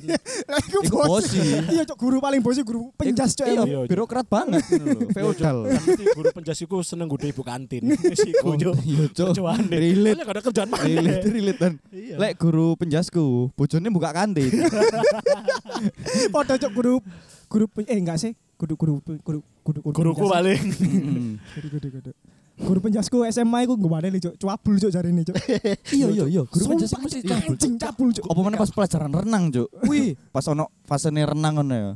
iku 0.68 0.78
Iku 0.84 0.96
bos. 0.96 1.08
bosi. 1.28 1.40
Iya 1.68 1.82
Cuk, 1.88 1.96
guru 2.00 2.16
paling 2.20 2.40
bosi 2.44 2.60
guru 2.64 2.92
penjas 2.96 3.36
Cuk. 3.36 3.46
Iya. 3.48 3.62
Iya, 3.64 3.78
birokrat 3.88 4.26
banget 4.28 4.64
feodal. 5.12 5.68
Dan 5.68 5.80
mesti 5.80 6.04
guru 6.12 6.28
penjasiku 6.32 6.76
seneng 6.80 7.08
gude 7.08 7.28
ibu 7.28 7.40
kantin. 7.44 7.92
Iku 8.32 8.56
yo. 8.56 8.72
Iya, 8.84 9.04
Cuk. 9.12 9.32
Relate. 9.68 10.20
Ada 10.24 10.40
kerjaan 10.40 10.68
mana. 10.68 10.84
Relate, 10.84 11.26
relate 11.28 11.58
dan 11.60 11.72
Iya. 11.92 12.16
lek 12.20 12.32
guru 12.36 12.76
penjasku, 12.76 13.52
bojone 13.56 13.88
buka 13.88 14.12
kantin. 14.12 14.48
Padha 16.30 16.54
Cuk 16.58 16.72
guru 16.72 16.94
guru 17.46 17.64
pen- 17.68 17.88
eh 17.88 17.96
enggak 17.96 18.18
sih. 18.18 18.32
Guru 18.56 18.74
guru 18.74 18.92
guru 19.02 19.18
guru 19.20 19.40
guru 19.82 19.90
Guruku 19.92 20.24
paling. 20.26 20.62
Guru 21.54 21.66
guru 21.72 21.88
guru. 21.90 22.12
Guru 22.52 22.78
penjasku 22.80 23.16
SMA 23.26 23.64
iku 23.64 23.74
gimana 23.74 24.06
nih 24.06 24.22
Cuk? 24.22 24.34
Cuabul 24.38 24.78
Cuk 24.78 24.90
jarine 24.90 25.24
Cuk. 25.24 25.34
Iya 25.96 26.06
iya 26.10 26.24
iya, 26.28 26.42
guru 26.44 26.64
penjasku 26.68 27.00
mesti 27.00 27.20
Cuk, 27.24 27.38
anjing 27.48 27.74
cabul 27.74 28.08
Cuk. 28.12 28.24
Apa 28.24 28.40
mana 28.40 28.54
pas 28.54 28.70
pelajaran 28.70 29.10
renang, 29.10 29.50
Cuk? 29.50 29.68
Wih, 29.90 30.14
pas 30.30 30.46
ono 30.46 30.70
fasene 30.84 31.24
renang 31.24 31.58
ngono 31.58 31.74
ya. 31.74 31.90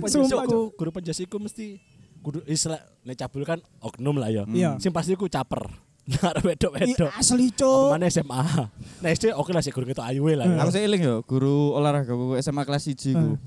Guru 0.00 0.08
Cuk. 0.08 0.74
guru 0.74 0.90
penjasiku 0.90 1.36
mesti 1.38 1.76
guru 2.24 2.40
istilah 2.46 2.80
nek 3.04 3.16
cabul 3.18 3.44
kan 3.44 3.60
oknum 3.80 4.16
lah 4.16 4.32
ya. 4.32 4.48
Iya. 4.48 4.80
Sing 4.80 4.90
pasti 4.90 5.12
ku 5.12 5.28
caper. 5.28 5.68
Nah, 6.14 6.36
Ih, 6.36 6.44
wedok-wedok. 6.44 7.10
asli 7.16 7.48
Cuk. 7.50 7.96
Mana 7.96 8.04
SMA. 8.06 8.68
Nah, 9.00 9.08
SD 9.08 9.32
oke 9.32 9.50
lah 9.50 9.60
sih 9.60 9.72
guru 9.72 9.88
itu 9.88 9.98
ayu 9.98 10.28
lah 10.30 10.44
ya. 10.44 10.60
Aku 10.60 10.70
sih 10.70 10.84
eling 10.84 11.00
yo, 11.00 11.24
guru 11.24 11.72
olahraga 11.72 12.12
ku 12.12 12.36
SMA 12.36 12.60
kelas 12.62 12.84
1 12.84 12.92
ku. 13.10 13.40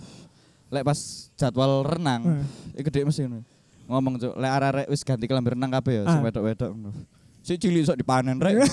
Lek 0.68 0.82
pas 0.82 0.98
jadwal 1.34 1.86
renang, 1.86 2.42
iku 2.74 2.90
gede 2.90 3.06
mesti 3.06 3.24
ngono. 3.24 3.46
ngomong 3.88 4.20
cuk, 4.20 4.34
lek 4.36 4.52
arek 4.52 4.88
wis 4.88 5.00
ganti 5.02 5.26
kelambi 5.26 5.54
renang 5.54 5.72
kabeh 5.72 6.02
ya, 6.02 6.04
sing 6.06 6.20
Ah. 6.20 6.26
wedok-wedok 6.26 6.70
ngono. 6.70 6.92
Si 7.40 7.56
cilik 7.56 7.86
sok 7.86 7.96
dipanen 7.96 8.36
rek. 8.36 8.58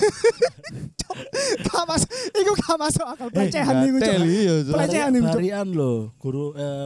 Gak 1.63 1.85
masuk, 1.87 2.09
iku 2.33 2.51
gak 2.57 2.75
masuk 2.75 3.05
akal 3.05 3.27
pelecehan 3.31 3.87
iku, 3.87 3.97
iya. 4.03 4.53
Pelecehan 4.65 5.11
iku, 5.13 5.25
Cuk. 5.25 5.37
Barian 5.39 5.67
lho, 5.69 5.93
guru 6.17 6.51
eh, 6.51 6.85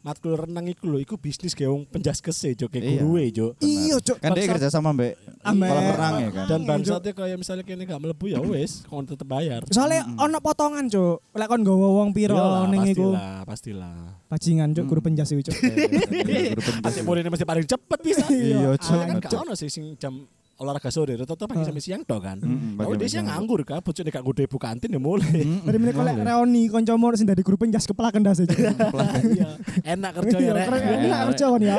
matkul 0.00 0.32
renang 0.32 0.64
iku 0.64 0.88
lho, 0.88 0.98
iku 1.04 1.20
bisnis 1.20 1.52
kayak 1.52 1.68
wong 1.68 1.84
penjaskes 1.84 2.48
e, 2.48 2.56
Iya. 2.56 3.04
guru 3.04 3.20
e, 3.20 3.28
Cuk. 3.28 3.52
Iya, 3.60 3.96
Cuk. 4.00 4.16
Kan 4.16 4.32
dia 4.32 4.48
kerja 4.48 4.68
sama 4.72 4.96
mbak 4.96 5.20
kolam 5.44 5.84
renang 5.92 6.14
ya 6.16 6.30
kan. 6.32 6.46
Dan 6.48 6.60
Cuk. 6.64 6.68
bangsatnya 6.72 7.12
kayak 7.12 7.36
misalnya 7.36 7.64
kene 7.68 7.82
gak 7.84 8.00
mlebu 8.00 8.24
ya 8.32 8.40
wis, 8.40 8.80
kon 8.88 9.04
tetep 9.04 9.28
bayar. 9.28 9.60
Soalnya 9.68 10.08
ono 10.16 10.40
potongan, 10.40 10.88
Cuk. 10.88 11.20
Lek 11.36 11.48
kon 11.52 11.60
nggawa 11.60 11.88
wong 12.00 12.08
piro 12.16 12.36
ning 12.72 12.82
iku 12.88 13.12
pastilah, 13.12 13.44
pastilah. 13.44 13.94
bajingan, 14.32 14.68
Cuk, 14.72 14.84
guru 14.88 15.00
penjas 15.04 15.28
iku, 15.36 15.52
Cuk. 15.52 15.56
Guru 15.60 16.62
penjas. 16.64 16.88
Asik 16.88 17.02
muridnya 17.04 17.28
mesti 17.28 17.44
paling 17.44 17.66
cepet 17.68 17.98
bisa. 18.00 18.24
Iya, 18.32 18.72
Cuk. 18.80 18.88
Soalnya 18.88 19.06
kan 19.12 19.16
gak 19.20 19.40
ono 19.44 19.52
sih 19.52 19.68
sing 19.68 20.00
jam 20.00 20.24
olahraga 20.60 20.92
sore, 20.92 21.16
rata-rata 21.16 21.48
pagi 21.48 21.64
sampai 21.64 21.80
siang 21.80 22.04
tok 22.04 22.20
kan. 22.20 22.36
Mm-mm, 22.36 22.76
Tapi 22.76 23.00
dia 23.00 23.08
siang 23.08 23.32
nganggur 23.32 23.64
kan, 23.64 23.80
bocone 23.80 24.12
gak 24.12 24.20
nggodhe 24.20 24.44
ibu 24.44 24.58
kantin 24.60 24.92
ya 24.92 25.00
mulai. 25.00 25.40
Dari 25.40 25.78
meneh 25.80 25.94
kolek 25.96 26.20
reoni 26.20 26.68
kancamu 26.68 27.16
sing 27.16 27.24
dari 27.24 27.40
guru 27.40 27.56
penjas 27.56 27.88
kepelakan 27.88 28.20
ndase, 28.20 28.44
Cuk. 28.50 28.60
Iya, 28.60 29.48
enak 29.88 30.10
kerja 30.20 30.36
ya, 30.36 30.52
Iya, 30.52 30.96
enak 31.08 31.20
kerja 31.32 31.44
kon 31.48 31.62
ya. 31.64 31.78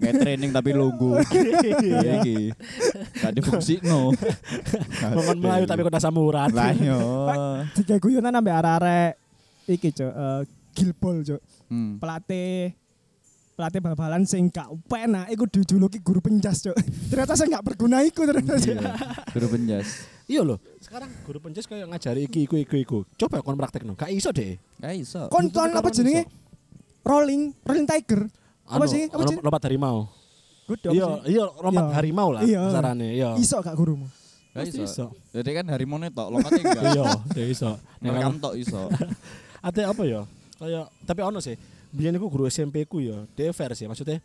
Kayak 0.00 0.14
training 0.18 0.50
tapi 0.50 0.70
lunggu. 0.72 1.20
Iya 1.84 2.24
iki. 2.24 2.36
Gak 3.20 3.32
difungsikno. 3.36 4.16
Ngomong 5.12 5.38
Melayu 5.38 5.64
tapi 5.68 5.84
kota 5.84 6.00
samuran. 6.00 6.48
Lah 6.56 6.72
yo. 6.72 7.28
Jika 7.76 8.00
guyonan 8.00 8.32
ambek 8.32 8.56
arek-arek 8.56 9.12
iki, 9.68 9.92
Cuk. 9.92 10.08
eh, 10.08 10.40
Gilbol, 10.72 11.20
Cuk. 11.20 11.40
Hmm. 11.68 12.00
Pelatih 12.00 12.72
pelatih 13.62 13.78
bal-balan 13.78 14.26
sing 14.26 14.50
gak 14.50 14.66
penak 14.90 15.30
iku 15.30 15.46
dijuluki 15.46 16.02
guru 16.02 16.18
penjas, 16.18 16.66
Cuk. 16.66 16.74
Ternyata 17.14 17.38
saya 17.38 17.46
gak 17.54 17.62
berguna 17.70 18.02
iku 18.02 18.26
ternyata. 18.26 18.58
Iya, 18.58 18.90
Guru 19.30 19.46
penjas. 19.54 20.02
Iya 20.26 20.42
loh, 20.42 20.58
sekarang 20.82 21.06
guru 21.22 21.38
penjas 21.38 21.70
kayak 21.70 21.86
ngajari 21.86 22.26
iki 22.26 22.50
iku 22.50 22.58
iku 22.58 22.74
iku. 22.74 22.98
Coba 23.14 23.38
kon 23.38 23.54
praktekno, 23.54 23.94
gak 23.94 24.10
iso 24.10 24.34
deh. 24.34 24.58
Gak 24.82 24.98
iso. 24.98 25.30
Kon 25.30 25.46
kon 25.54 25.70
apa 25.70 25.94
jenenge? 25.94 26.26
Rolling, 27.06 27.54
rolling 27.62 27.86
tiger. 27.86 28.26
Apa 28.66 28.82
Anu, 28.82 28.90
sih? 28.90 29.06
Apa 29.06 29.22
sih? 29.30 29.38
Lompat 29.38 29.62
harimau. 29.70 30.10
Good 30.66 30.90
Iya, 30.90 31.06
iya 31.30 31.44
lompat 31.46 31.86
Iya. 31.86 31.94
harimau 32.02 32.28
lah 32.34 32.42
Iya. 32.42 32.62
carane, 32.74 33.08
iya. 33.14 33.30
Iso 33.38 33.62
gak 33.62 33.78
gurumu? 33.78 34.10
Gak 34.58 34.74
iso. 34.74 34.82
iso. 34.82 35.06
Jadi 35.30 35.50
kan 35.54 35.66
harimau 35.70 36.02
tok, 36.10 36.26
lompatnya 36.34 36.62
enggak. 36.66 36.82
Iya, 36.98 37.04
dia 37.30 37.46
iso. 37.46 37.70
Nek 38.02 38.10
Ngerekam 38.10 38.34
tok 38.42 38.54
iso. 38.58 38.82
Ate 39.70 39.86
apa 39.86 40.02
ya? 40.02 40.26
Kayak 40.58 40.86
tapi 41.06 41.20
ono 41.22 41.38
sih. 41.38 41.54
Biyen 41.92 42.16
iku 42.16 42.32
guru 42.32 42.48
SMP 42.48 42.88
ku 42.88 43.04
ya, 43.04 43.28
dia 43.36 43.52
fair 43.52 43.76
sih 43.76 43.84
maksudnya. 43.84 44.24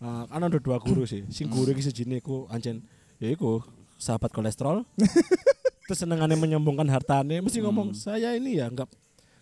Uh, 0.00 0.24
kan 0.24 0.40
ada 0.40 0.56
dua 0.56 0.80
guru 0.80 1.04
sih. 1.04 1.28
Sing 1.28 1.52
guru 1.52 1.76
iki 1.76 1.84
sejine 1.84 2.24
iku 2.24 2.48
ancen 2.48 2.80
ya 3.20 3.28
iku 3.28 3.60
sahabat 4.00 4.32
kolesterol. 4.32 4.88
Terus 5.88 6.04
senengane 6.04 6.36
menyombongkan 6.36 6.88
hartane, 6.88 7.40
mesti 7.40 7.64
ngomong 7.64 7.96
saya 7.96 8.36
ini 8.36 8.60
ya 8.60 8.68
enggak 8.68 8.92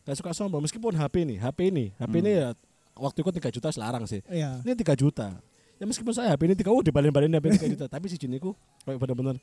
enggak 0.06 0.16
suka 0.22 0.30
sombong 0.30 0.62
meskipun 0.62 0.94
HP 0.94 1.26
nih, 1.26 1.38
HP 1.42 1.59
ini, 1.74 1.90
HP 1.98 2.14
ini 2.22 2.30
ya 2.38 2.48
waktu 2.94 3.18
itu 3.22 3.30
3 3.30 3.54
juta 3.54 3.68
selarang 3.74 4.06
sih. 4.06 4.22
Iya. 4.30 4.62
Ini 4.62 4.72
3 4.78 4.94
juta. 4.94 5.35
Ya 5.76 5.85
meskipun 5.85 6.14
saya 6.14 6.32
HP 6.32 6.46
ini 6.48 6.54
3 6.54 6.70
oh 6.70 6.80
dibalen-balen 6.80 7.35
HP 7.35 7.46
3 7.66 7.72
juta, 7.76 7.87
tapi 7.90 8.06
si 8.09 8.16
jiniku 8.16 8.54
kayak 8.87 8.98
bener-bener 9.02 9.37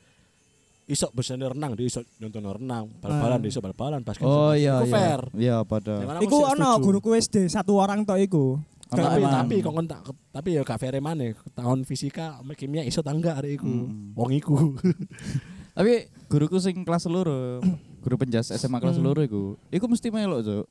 iso 0.88 1.08
bisa 1.16 1.34
renang, 1.40 1.74
dia 1.80 1.88
iso 1.88 2.04
nonton 2.20 2.44
renang, 2.44 2.92
bal-balan, 3.00 3.40
dia 3.40 3.52
iso 3.52 3.62
bal-balan, 3.64 4.04
basket. 4.04 4.28
Oh 4.28 4.52
iya 4.52 4.84
Iku 4.84 4.88
iya. 4.88 4.94
fair. 4.94 5.22
Iya 5.34 5.56
pada. 5.64 5.94
Mana 6.04 6.20
Iku 6.20 6.38
ono 6.44 6.70
guruku 6.84 7.16
SD 7.16 7.48
satu 7.48 7.80
orang 7.80 8.04
tok 8.04 8.20
iku. 8.20 8.60
Tapi 8.94 9.26
tapi 9.26 9.56
kok 9.66 9.74
tak 9.90 10.02
tapi 10.30 10.50
ya 10.54 10.62
gak 10.62 10.78
fair 10.78 10.94
maneh. 11.02 11.34
Tahun 11.58 11.82
fisika 11.82 12.38
kimia 12.54 12.86
iso 12.86 13.02
tangga 13.02 13.40
arek 13.42 13.58
iku. 13.58 13.66
Mm. 13.66 14.14
Wong 14.14 14.32
iku. 14.38 14.56
Tapi 15.74 16.06
guruku 16.30 16.62
sing 16.62 16.86
kelas 16.86 17.10
loro, 17.10 17.58
guru 18.06 18.16
penjas 18.22 18.54
SMA 18.54 18.78
kelas 18.78 19.02
Hmm. 19.02 19.10
loro 19.10 19.26
iku, 19.26 19.58
iku 19.74 19.90
mesti 19.90 20.14
melok, 20.14 20.46
Cuk. 20.46 20.66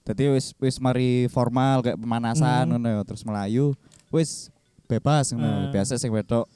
Dadi 0.00 0.32
wis 0.32 0.56
wis 0.56 0.80
mari 0.80 1.28
formal 1.28 1.84
kayak 1.84 2.00
pemanasan 2.00 2.64
Hmm. 2.64 2.80
ngono 2.80 2.88
ya, 2.88 3.00
terus 3.04 3.20
melayu, 3.20 3.76
wis 4.08 4.48
bebas 4.90 5.30
ngono. 5.30 5.46
Hmm. 5.46 5.70
Biasa 5.70 5.94
sing 5.94 6.10
wedok 6.10 6.50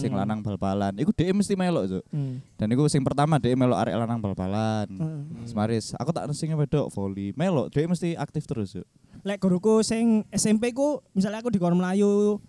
sing 0.00 0.10
Hmm. 0.10 0.18
lanang 0.24 0.40
bal-balan. 0.40 0.96
Iku 0.96 1.12
dhek 1.12 1.36
mesti 1.36 1.52
melok, 1.52 1.84
Cuk. 1.92 2.04
Hmm. 2.08 2.40
Dan 2.56 2.72
iku 2.72 2.88
sing 2.88 3.04
pertama 3.04 3.36
dhek 3.36 3.52
melok 3.52 3.76
arek 3.76 3.94
lanang 4.00 4.24
bal-balan. 4.24 4.88
Hmm. 4.88 5.44
Semaris, 5.44 5.92
aku 6.00 6.10
tak 6.10 6.24
sing 6.32 6.56
wedok 6.56 6.88
volley. 6.88 7.36
Melok, 7.36 7.68
dhek 7.68 7.84
mesti 7.84 8.16
aktif 8.16 8.48
terus, 8.48 8.72
Cuk. 8.72 8.88
Lek 9.20 9.36
guruku 9.36 9.84
sing 9.84 10.24
SMP 10.32 10.72
ku 10.72 11.04
misalnya 11.12 11.44
aku 11.44 11.52
di 11.52 11.60
Kon 11.60 11.76
Melayu 11.76 12.40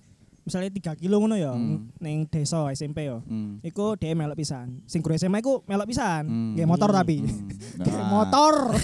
misalnya 0.42 0.74
3 0.74 0.98
kilo 0.98 1.22
ngono 1.22 1.38
ya 1.38 1.54
Hmm. 1.54 1.94
ning 2.02 2.26
desa 2.26 2.66
SMP 2.72 3.06
ya. 3.06 3.20
Hmm. 3.22 3.62
Iku 3.62 3.94
dia 4.00 4.18
melok 4.18 4.40
pisan. 4.40 4.82
Sing 4.90 5.04
guru 5.04 5.14
SMA 5.14 5.38
iku 5.38 5.62
melok 5.68 5.86
pisan. 5.86 6.26
Hmm. 6.26 6.52
Nggih 6.56 6.66
motor 6.66 6.90
tapi. 6.90 7.22
Hmm. 7.22 7.46
Nah. 7.84 8.10
motor. 8.10 8.54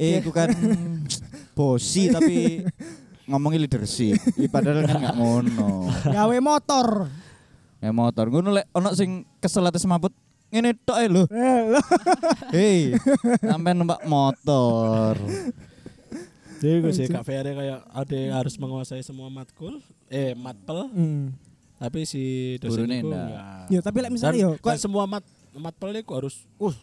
Eh, 0.00 0.16
itu 0.24 0.32
kan 0.32 0.48
bosi 1.52 2.08
tapi 2.08 2.64
ngomongin 3.30 3.62
leadership. 3.62 4.18
Padahal 4.50 4.84
kan 4.84 4.98
nggak 4.98 5.16
ngono. 5.16 5.86
Gawe 6.04 6.36
motor. 6.42 7.06
Ya 7.80 7.94
motor 7.94 8.28
ngono 8.28 8.50
lek 8.52 8.66
ono 8.74 8.92
sing 8.92 9.24
kesel 9.38 9.64
atas 9.64 9.86
mabut 9.86 10.12
ngene 10.50 10.74
tok 10.76 10.98
ae 10.98 11.06
lho. 11.06 11.24
Eh. 11.30 11.62
Hei, 12.50 12.80
sampai 13.40 13.72
numpak 13.72 14.02
motor. 14.04 15.14
Jadi 16.60 16.76
gue 16.84 16.92
sih 16.92 17.08
kak 17.08 17.24
fair 17.24 17.46
kayak 17.46 17.88
ada 17.88 18.12
yang 18.12 18.36
harus 18.36 18.60
menguasai 18.60 19.00
semua 19.00 19.32
matkul, 19.32 19.80
eh 20.12 20.36
matpel, 20.36 20.92
Hmm. 20.92 21.32
tapi 21.80 22.04
si 22.04 22.54
dosen 22.60 22.84
itu 22.84 23.08
enggak. 23.08 23.72
Ya 23.72 23.80
tapi 23.80 24.04
lek 24.04 24.12
misalnya 24.12 24.36
yo 24.36 24.50
dan 24.60 24.60
kok 24.60 24.76
semua 24.76 25.08
mat 25.08 25.24
matpel 25.56 25.96
itu 25.96 26.12
harus 26.12 26.44
uh 26.60 26.76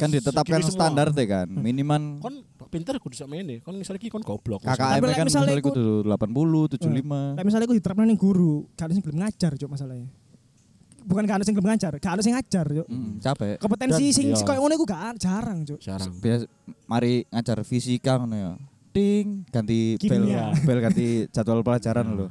Kan 0.00 0.08
ditetapkan 0.08 0.64
standar 0.64 1.12
deh 1.12 1.26
kan. 1.28 1.44
Miniman 1.52 2.16
kon 2.24 2.40
pinter 2.72 2.96
kudu 2.96 3.12
sak 3.18 3.28
mene 3.28 3.60
kon 3.60 3.76
misalnya 3.76 4.00
ki 4.00 4.08
kon 4.08 4.24
goblok 4.24 4.64
KKM 4.64 5.02
kan 5.12 5.26
misalnya 5.28 5.60
kudu 5.60 6.08
80, 6.08 6.80
75. 6.80 7.36
lek 7.36 7.44
misalnya 7.44 7.64
aku 7.68 7.76
diterapkan 7.76 8.06
ning 8.08 8.16
guru, 8.16 8.64
gak 8.72 8.88
ada 8.88 8.92
sing 8.96 9.04
gelem 9.04 9.18
ngajar 9.20 9.52
cuk 9.60 9.68
masalahnya. 9.68 10.08
Bukan 11.04 11.22
gak 11.28 11.36
ada 11.40 11.44
sing 11.44 11.52
gelem 11.52 11.68
ngajar, 11.74 11.92
gak 12.00 12.12
ada 12.16 12.22
sing 12.24 12.32
ngajar 12.32 12.66
cuk. 12.70 12.86
Hmm, 12.88 13.12
capek. 13.20 13.56
Kompetensi 13.60 14.04
Dan- 14.08 14.16
sing 14.16 14.26
iya. 14.32 14.44
koyo 14.46 14.58
ngono 14.64 14.74
iku 14.80 14.86
gak 14.88 15.20
jarang 15.20 15.58
cuk. 15.68 15.78
jarang 15.84 16.12
Biasa 16.16 16.44
mari 16.88 17.28
ngajar 17.28 17.58
fisika 17.68 18.16
ngono 18.16 18.36
ya. 18.40 18.52
Ting, 18.90 19.46
ganti 19.52 19.94
bel, 20.02 20.26
Kimia. 20.26 20.50
bel 20.66 20.78
ganti 20.82 21.28
jadwal 21.30 21.62
pelajaran 21.62 22.06
lho. 22.16 22.26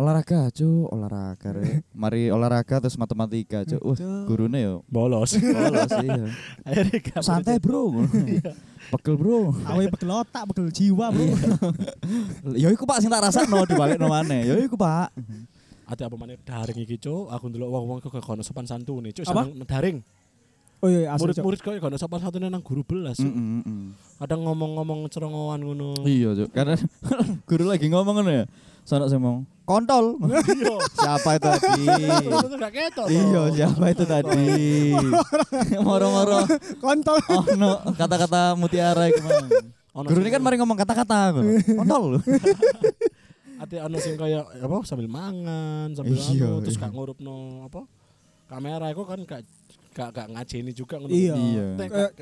Olahraga, 0.00 0.48
cu, 0.48 0.88
olahraga. 0.88 1.60
Rek. 1.60 1.84
Mari 1.92 2.32
olahraga 2.32 2.80
terus 2.80 2.96
matematika, 2.96 3.68
cu. 3.68 3.76
Wah, 3.84 3.96
Cuk. 4.00 4.32
gurune 4.32 4.56
yo 4.64 4.74
bolos 4.88 5.36
bolos 5.36 5.92
iya. 6.00 6.24
gak 7.04 7.20
Santai, 7.20 7.60
Bro. 7.60 8.08
Pegel, 8.96 9.14
Bro. 9.20 9.52
Awe 9.68 9.84
pegel 9.92 10.08
otak, 10.08 10.48
pegel 10.48 10.72
jiwa, 10.72 11.12
Bro. 11.12 11.26
Ya 12.56 12.72
iku 12.72 12.88
Pak 12.88 13.04
sing 13.04 13.12
tak 13.12 13.28
rasakno 13.28 13.68
dibalikno 13.68 14.08
maneh. 14.08 14.48
Ya 14.48 14.56
iku 14.56 14.80
Pak. 14.80 15.12
ada 15.90 16.06
apa 16.06 16.14
mana 16.14 16.38
daring 16.38 16.86
iki 16.86 17.02
cuk 17.02 17.34
aku 17.34 17.50
ndelok 17.50 17.66
wong-wong 17.66 17.98
kok 17.98 18.14
gak 18.14 18.22
ono 18.22 18.46
sopan 18.46 18.62
santune 18.62 19.10
cuk 19.10 19.26
Apa? 19.26 19.42
seneng 19.42 19.66
daring 19.66 19.98
Oh 20.78 20.86
iya, 20.86 21.10
asli 21.10 21.34
cuk. 21.34 21.42
murid-murid 21.42 21.58
kok 21.66 21.74
gak 21.82 21.90
ono 21.90 21.98
sopan 21.98 22.22
santune 22.22 22.46
nang 22.46 22.62
guru 22.62 22.86
belas 22.86 23.18
cuk. 23.18 23.26
Mm, 23.26 23.58
mm, 23.58 23.62
mm. 23.66 23.86
kadang 24.22 24.46
ngomong-ngomong 24.46 25.10
cerongoan 25.10 25.58
ngono 25.66 26.06
Iya, 26.06 26.38
Cuk. 26.38 26.54
Karena 26.54 26.78
guru 27.50 27.64
lagi 27.66 27.90
ngomong 27.90 28.22
ngono 28.22 28.30
ya. 28.30 28.44
Sono 28.90 29.06
sing 29.06 29.22
ngomong, 29.22 29.46
"Kontol." 29.62 30.18
iya 30.26 30.74
siapa 30.98 31.38
itu 31.38 31.46
tadi? 31.46 31.82
Iya, 33.06 33.42
siapa 33.54 33.84
itu 33.94 34.02
tadi? 34.02 34.50
Moro-moro 35.86 36.42
Kontol. 36.82 37.22
oh 37.30 37.46
no, 37.54 37.78
kata-kata 37.94 38.58
mutiara 38.58 39.06
iku 39.06 39.22
mang. 39.22 39.46
Ono 39.94 40.06
Guru 40.10 40.26
ini 40.26 40.34
kan 40.34 40.42
mari 40.42 40.58
ngomong 40.58 40.74
kata-kata. 40.74 41.38
Kontol. 41.78 42.18
ate 43.62 43.76
ono 43.78 43.96
sing 44.00 44.16
kaya 44.16 44.42
apa 44.42 44.82
sambil 44.88 45.06
mangan 45.06 45.92
sambil 45.92 46.16
Iya, 46.16 46.48
anu 46.48 46.64
terus 46.64 46.80
iya. 46.80 46.88
gak 46.88 46.92
ngurupno 46.96 47.68
apa 47.68 47.84
kamera 48.48 48.88
iku 48.88 49.04
kan 49.04 49.20
gak 49.28 49.44
gak 49.90 50.08
gak 50.12 50.26
ngajeni 50.30 50.70
juga 50.70 50.96
ngono 50.96 51.10
Iya. 51.10 51.34
Iya. 51.34 51.64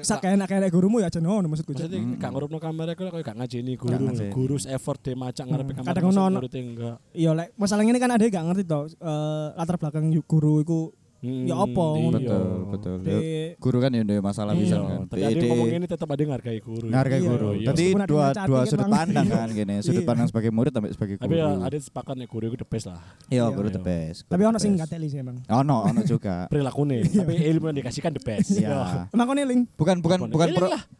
Sak 0.00 0.20
gak- 0.20 0.34
enak 0.34 0.48
enak 0.48 0.70
gurumu 0.70 0.98
ya 0.98 1.06
aja 1.06 1.20
ngono 1.20 1.46
maksudku. 1.46 1.72
Maksudnya 1.72 2.00
Mm. 2.00 2.16
gak 2.16 2.30
ngurupno 2.32 2.58
kamera 2.58 2.90
iku 2.92 3.02
kayak 3.06 3.24
gak 3.24 3.36
ngajeni 3.36 3.72
guru 3.74 3.94
guru 4.30 4.56
effort 4.66 5.00
de 5.00 5.12
macak 5.12 5.44
ngarepe 5.44 5.70
Hmm. 5.70 5.78
kamera 5.78 5.92
Kadang 5.92 6.04
masuk 6.08 6.22
ono- 6.22 6.38
muridnya 6.38 6.62
enggak 6.62 6.96
Iya, 7.12 7.30
lek 7.34 7.48
masalah 7.54 7.82
ini 7.82 7.98
kan 7.98 8.10
ada 8.10 8.22
yang 8.22 8.32
gak 8.32 8.46
ngerti 8.48 8.64
toh 8.64 8.82
eh, 8.88 9.46
latar 9.54 9.76
belakang 9.76 10.04
guru 10.24 10.52
iku 10.58 10.80
Hmm, 11.18 11.50
Ya 11.50 11.58
apa, 11.58 11.86
iya. 11.98 12.10
Betul, 12.14 12.46
betul. 12.70 12.94
di 13.02 13.10
Ya, 13.10 13.18
Guru 13.58 13.78
kan 13.82 13.90
ya 13.90 14.06
ada 14.06 14.16
masalah 14.22 14.54
Iya. 14.54 14.62
bisa 14.62 14.76
Iya, 14.76 14.86
kan. 14.86 14.98
tapi 15.04 15.18
ada 15.18 15.34
yang 15.34 15.50
ngomong 15.50 15.68
ini 15.68 15.86
tetap 15.90 16.08
ada 16.08 16.20
yang 16.22 16.30
ngargai 16.30 16.60
guru. 16.62 16.86
Ngargai 16.86 17.18
Iya. 17.18 17.26
guru. 17.26 17.48
Iya. 17.50 17.66
Tadi 17.66 17.84
dua 18.06 18.26
yang 18.30 18.46
dua 18.46 18.60
sudut 18.62 18.86
pandang 18.86 19.26
kan 19.26 19.48
gini, 19.50 19.74
sudut 19.80 19.98
Iya. 19.98 20.06
pandang 20.06 20.26
sebagai 20.30 20.50
murid 20.54 20.70
sampai 20.70 20.90
sebagai 20.94 21.14
Tapi 21.18 21.34
ya 21.34 21.46
guru. 21.50 21.66
ada 21.66 21.76
sepakat 21.76 22.14
nih 22.14 22.28
guru 22.30 22.44
itu 22.46 22.56
the 22.56 22.68
best 22.70 22.86
lah. 22.86 23.02
Iya, 23.26 23.34
Iya. 23.34 23.44
guru 23.50 23.68
the 23.68 23.82
best. 23.82 24.18
tapi 24.24 24.40
guru 24.40 24.50
ono 24.54 24.58
sing 24.62 24.72
gak 24.74 24.88
teli 24.88 25.06
sih 25.10 25.18
emang. 25.18 25.36
Ono, 25.42 25.76
ono 25.84 26.00
juga. 26.06 26.34
Perilakunya, 26.54 27.02
tapi 27.02 27.34
ilmu 27.50 27.64
yang 27.66 27.76
dikasihkan 27.82 28.10
the 28.14 28.22
best. 28.22 28.48
Iya. 28.54 29.10
Emang 29.10 29.26
kono 29.26 29.42
link. 29.42 29.62
Bukan 29.74 29.96
bukan 29.98 30.18
bukan 30.30 30.48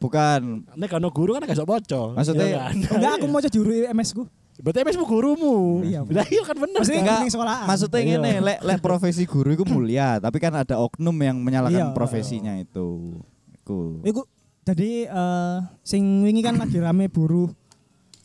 bukan 0.03 0.41
Nek 0.75 0.89
kan 0.91 1.03
guru 1.09 1.31
kan 1.31 1.47
gak 1.47 1.55
sok 1.55 1.69
bocor. 1.69 2.19
Maksudnya- 2.19 2.59
kan? 2.59 2.75
Enggak 2.75 3.13
aku 3.17 3.27
mau 3.31 3.39
juru 3.39 3.71
MS 3.87 4.11
ku. 4.13 4.27
Berarti 4.59 4.79
MS 4.83 4.97
gurumu. 5.01 5.81
Iya. 5.81 6.03
Lah 6.03 6.27
iya 6.27 6.43
kan 6.43 6.57
bener. 6.57 6.79
Maksudnya 6.79 7.05
kan? 7.05 7.21
Sekolahan. 7.25 7.65
Maksudnya 7.65 8.01
Iya. 8.01 8.19
ngene, 8.19 8.33
lek 8.41 8.59
lek 8.61 8.79
profesi 8.79 9.23
guru 9.23 9.49
itu 9.53 9.65
mulia, 9.65 10.19
tapi 10.19 10.37
kan 10.37 10.53
ada 10.53 10.75
oknum 10.77 11.15
yang 11.17 11.39
menyalahkan 11.39 11.91
Iya. 11.91 11.95
profesinya 11.95 12.53
itu. 12.55 13.19
Iku. 13.57 14.03
Iku 14.03 14.21
jadi 14.63 15.07
eh, 15.07 15.57
sing 15.81 16.03
wingi 16.21 16.41
kan 16.41 16.57
lagi 16.57 16.77
rame 16.77 17.07
buruh 17.07 17.49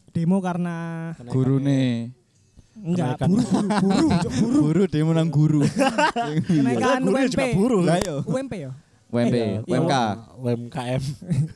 demo 0.09 0.37
karena 0.39 0.75
Kenaikan 1.13 1.31
Gurune. 1.31 1.83
enggak 2.75 3.15
Kenaikan. 3.15 3.27
buruh 3.29 3.45
buruh 3.45 3.69
buruh, 3.79 4.09
Cuk, 4.19 4.31
buruh. 4.33 4.61
Guru 4.65 4.83
demo 4.87 5.11
nang 5.11 5.29
guru. 5.29 5.61
kenaikan 6.43 6.99
Guru 6.99 7.13
UMP. 7.15 7.29
juga 7.29 7.45
buruh. 7.53 7.81
Lah 7.87 7.97
yo. 7.99 8.15
UMP 8.25 8.53
ya? 8.59 8.71
UMP, 9.13 9.29
iya. 9.31 9.61
UMK, 9.61 9.93
UMKM. 10.41 11.01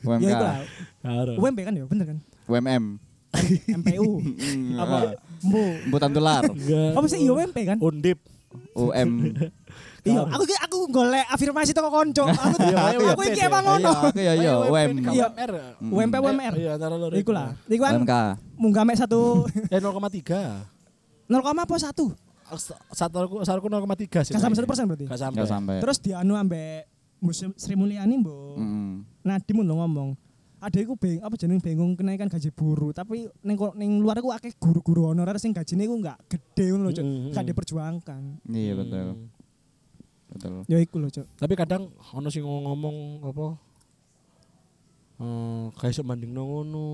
UMK, 0.00 0.22
Ya. 0.22 0.38
UMP 1.34 1.58
kan 1.60 1.74
ya, 1.74 1.84
bener 1.84 2.06
kan? 2.06 2.18
UMM. 2.46 2.84
MPU. 3.68 4.24
Apa? 4.82 4.98
Mbo. 5.44 5.62
Butan 5.92 6.10
tular. 6.10 6.42
Enggak. 6.44 6.92
Apa 6.96 7.06
sih 7.06 7.18
iya 7.22 7.32
UMP 7.32 7.56
kan? 7.66 7.76
Undip. 7.78 8.18
UM. 8.74 9.10
Iya, 10.08 10.24
aku 10.24 10.44
aku 10.48 10.78
golek 10.88 11.26
afirmasi 11.28 11.76
toko 11.76 11.92
konco. 11.92 12.24
Aku 12.24 12.56
Iya, 12.64 12.96
aku, 12.96 13.02
iya, 13.02 13.12
aku 13.12 13.22
iki 13.28 13.40
iya. 13.44 13.50
emang 13.50 13.60
ngono. 13.60 13.90
Iya, 13.92 13.92
aku 13.92 14.06
ya 14.16 14.32
yo 14.40 14.54
UM. 14.72 14.88
Iya. 15.04 15.26
UMR. 15.28 15.52
UMP 15.84 16.14
UMR. 16.16 16.54
Iya, 16.56 16.70
antara 16.80 16.94
loro. 16.96 17.12
Iku 17.12 17.28
lah. 17.28 17.52
Iku 17.68 17.82
kan 17.84 18.00
UMK. 18.00 18.14
munggah 18.56 18.82
mek 18.88 18.96
satu 18.96 19.44
Eh 19.74 19.76
0,3. 19.76 21.28
0, 21.28 21.44
apa 21.44 21.74
satu? 21.76 22.16
Satu 22.88 23.44
sarku 23.44 23.68
0,3 23.68 24.24
sih. 24.24 24.32
Gak 24.32 24.40
sampai 24.40 24.56
satu 24.56 24.68
persen 24.70 24.88
berarti. 24.88 25.04
Gak 25.12 25.20
sampai. 25.20 25.36
Enggak 25.44 25.50
sampai. 25.52 25.76
Terus 25.84 25.96
dianu 26.00 26.32
ambek 26.40 26.88
Sri 27.60 27.74
Mulyani 27.76 28.16
mbok. 28.16 28.56
Mm. 28.56 28.92
Nadim 29.28 29.60
lho 29.60 29.74
ngomong. 29.76 30.16
Ada 30.58 30.78
iku 30.82 30.98
beng 30.98 31.22
apa 31.22 31.38
jeneng 31.38 31.62
bingung 31.62 31.94
kenaikan 31.94 32.26
gaji 32.26 32.50
buruh, 32.50 32.90
tapi 32.90 33.30
ning 33.46 33.54
ning 33.78 34.02
luar 34.02 34.18
iku 34.18 34.34
akeh 34.34 34.50
guru-guru 34.58 35.06
honorer 35.06 35.38
sing 35.38 35.54
gajine 35.54 35.86
iku 35.86 35.94
enggak 35.94 36.18
gede 36.26 36.74
ngono 36.74 36.90
lho, 36.90 36.98
Cuk. 36.98 37.04
Mm, 37.06 37.14
mm, 37.14 37.26
Enggak 37.30 37.44
mm. 37.46 37.50
diperjuangkan. 37.54 38.22
Iya 38.50 38.72
betul. 38.74 39.06
Hmm. 39.14 39.26
Betul. 40.34 40.52
Ya 40.66 40.78
iku 40.82 40.96
lho, 40.98 41.08
Cuk. 41.14 41.26
Tapi 41.38 41.54
kadang 41.54 41.94
ono 42.10 42.26
sing 42.26 42.42
ngomong 42.42 43.22
apa? 43.22 43.46
Eh, 45.18 45.64
kayak 45.78 45.94
iso 45.94 46.02
bandingno 46.02 46.42
ngono. 46.42 46.86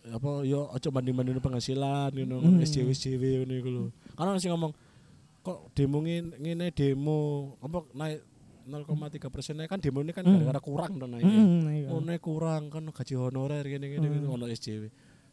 Apa 0.00 0.44
yo 0.44 0.68
aja 0.76 0.92
banding-banding 0.92 1.40
penghasilan 1.40 2.12
ngono 2.12 2.44
Hmm. 2.44 2.60
SJW 2.60 2.92
SJW 2.92 3.24
ngono 3.40 3.54
iku 3.56 3.68
lho. 3.72 3.84
Karena 4.20 4.36
sing 4.36 4.52
ngomong 4.52 4.72
kok 5.40 5.72
demo 5.72 6.04
ngene 6.04 6.68
demo 6.76 7.18
apa 7.64 7.80
naik 7.96 8.20
0,3 8.70 8.86
persen 9.28 9.58
kan 9.66 9.76
demo 9.76 10.00
ini 10.00 10.14
kan 10.14 10.22
Hmm. 10.22 10.38
gara-gara 10.38 10.60
kurang 10.62 10.96
to 10.96 11.04
naik. 11.04 11.26
Heeh, 11.26 11.46
nah 11.60 11.74
iya. 12.08 12.18
Kurang 12.18 12.70
kan 12.70 12.86
gaji 12.86 13.14
honorer 13.14 13.66
gini-gini 13.66 13.98
Hmm. 14.00 14.14
gini 14.16 14.26
ono 14.26 14.46
SJW. 14.46 14.86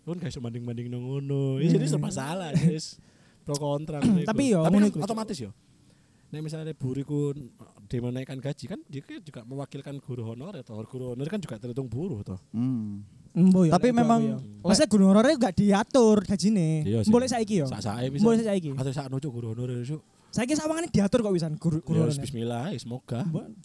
Kan 0.03 0.17
gak 0.17 0.31
iso 0.31 0.41
banding-banding 0.41 0.87
nang 0.89 1.03
ngono. 1.03 1.59
Ya 1.59 1.69
jadi 1.69 1.85
serba 1.85 2.09
salah, 2.09 2.49
guys. 2.51 2.97
Pro 3.43 3.55
kontra. 3.55 4.01
Tapi 4.01 4.43
yo, 4.51 4.65
Tapi 4.65 4.75
ngono 4.75 4.89
kan 4.89 5.03
otomatis 5.03 5.37
yo. 5.37 5.51
Nek 6.27 6.43
misalnya 6.43 6.75
buriku 6.75 7.31
demo 7.87 8.11
naikkan 8.11 8.35
gaji 8.37 8.67
kan 8.67 8.79
dia 8.83 8.99
kan 8.99 9.23
juga 9.23 9.47
mewakilkan 9.47 9.95
guru 9.97 10.27
honorer 10.27 10.59
atau 10.59 10.75
guru 10.83 11.15
honorer 11.15 11.31
kan 11.31 11.39
juga 11.39 11.55
terhitung 11.55 11.87
buruh 11.87 12.19
toh. 12.19 12.35
Hmm. 12.51 13.07
Mbo 13.37 13.69
ya, 13.69 13.77
Tapi 13.77 13.93
memang 13.93 14.21
ya. 14.25 14.37
Maksudnya 14.65 14.89
guru 14.89 15.03
honorer 15.07 15.37
enggak 15.37 15.53
diatur 15.53 16.25
gajine. 16.25 16.81
Iya. 16.81 17.05
Boleh 17.05 17.29
saiki 17.29 17.61
yo. 17.61 17.69
Sak 17.69 17.85
sae 17.85 18.09
bisa. 18.09 18.25
Boleh 18.25 18.41
saiki. 18.41 18.73
Atau 18.73 18.89
sak 18.89 19.07
nojo 19.07 19.29
guru 19.29 19.53
honorer 19.53 19.85
itu. 19.85 20.01
Saiki 20.27 20.57
sawangane 20.57 20.89
diatur 20.89 21.21
kok 21.21 21.31
wisan 21.31 21.53
guru 21.55 21.79
guru 21.79 22.01
Ya 22.01 22.03
honorer. 22.03 22.17
bismillah, 22.19 22.73
ya, 22.73 22.79
semoga. 22.81 23.21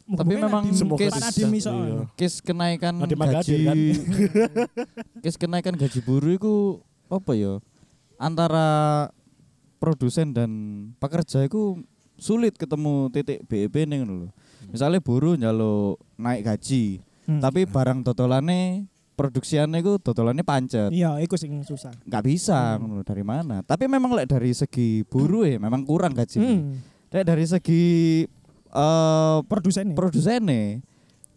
Tapi 0.06 0.32
memang 0.36 0.64
Semoga 0.70 1.08
Nadim 1.10 1.50
iso. 1.56 1.72
Iya. 1.72 2.00
Kes 2.14 2.38
kenaikan 2.38 3.00
gaji 3.00 3.54
kan? 3.64 3.76
Kes 5.24 5.36
kenaikan 5.36 5.74
gaji 5.74 5.98
buruh 6.00 6.32
itu 6.32 6.54
apa 7.08 7.32
ya? 7.32 7.56
Antara 8.16 9.08
produsen 9.76 10.30
dan 10.30 10.50
pekerja 10.96 11.42
itu 11.42 11.82
sulit 12.14 12.54
ketemu 12.54 13.10
titik 13.10 13.42
BEP 13.48 13.82
nih 13.82 13.98
ngono 13.98 14.14
lho. 14.14 14.28
Misalnya 14.70 15.02
buruh 15.02 15.34
njaluk 15.34 15.98
naik 16.14 16.46
gaji, 16.46 17.02
Hmm. 17.22 17.38
tapi 17.38 17.62
barang 17.64 18.02
dodolane 18.02 18.90
produksiannya 19.22 19.78
itu 19.78 19.92
dodolannya 19.96 20.42
pancet. 20.42 20.90
Iya, 20.90 21.16
iku 21.18 21.34
sing 21.36 21.62
susah. 21.62 21.94
nggak 22.02 22.22
bisa 22.24 22.74
ngono 22.76 22.98
lho, 22.98 23.04
dari 23.04 23.22
mana. 23.22 23.62
Tapi 23.62 23.86
memang 23.86 24.10
lek 24.12 24.26
dari 24.26 24.50
segi 24.50 25.02
buruh 25.04 25.46
ya 25.46 25.56
memang 25.56 25.82
kurang 25.82 26.10
gaji. 26.10 26.36
Hmm. 26.36 26.82
Lek 27.08 27.22
dari 27.24 27.44
segi 27.44 27.84
eh 28.68 29.38
Produsen 29.44 29.84
nih. 29.86 29.94
produsennya 29.94 30.80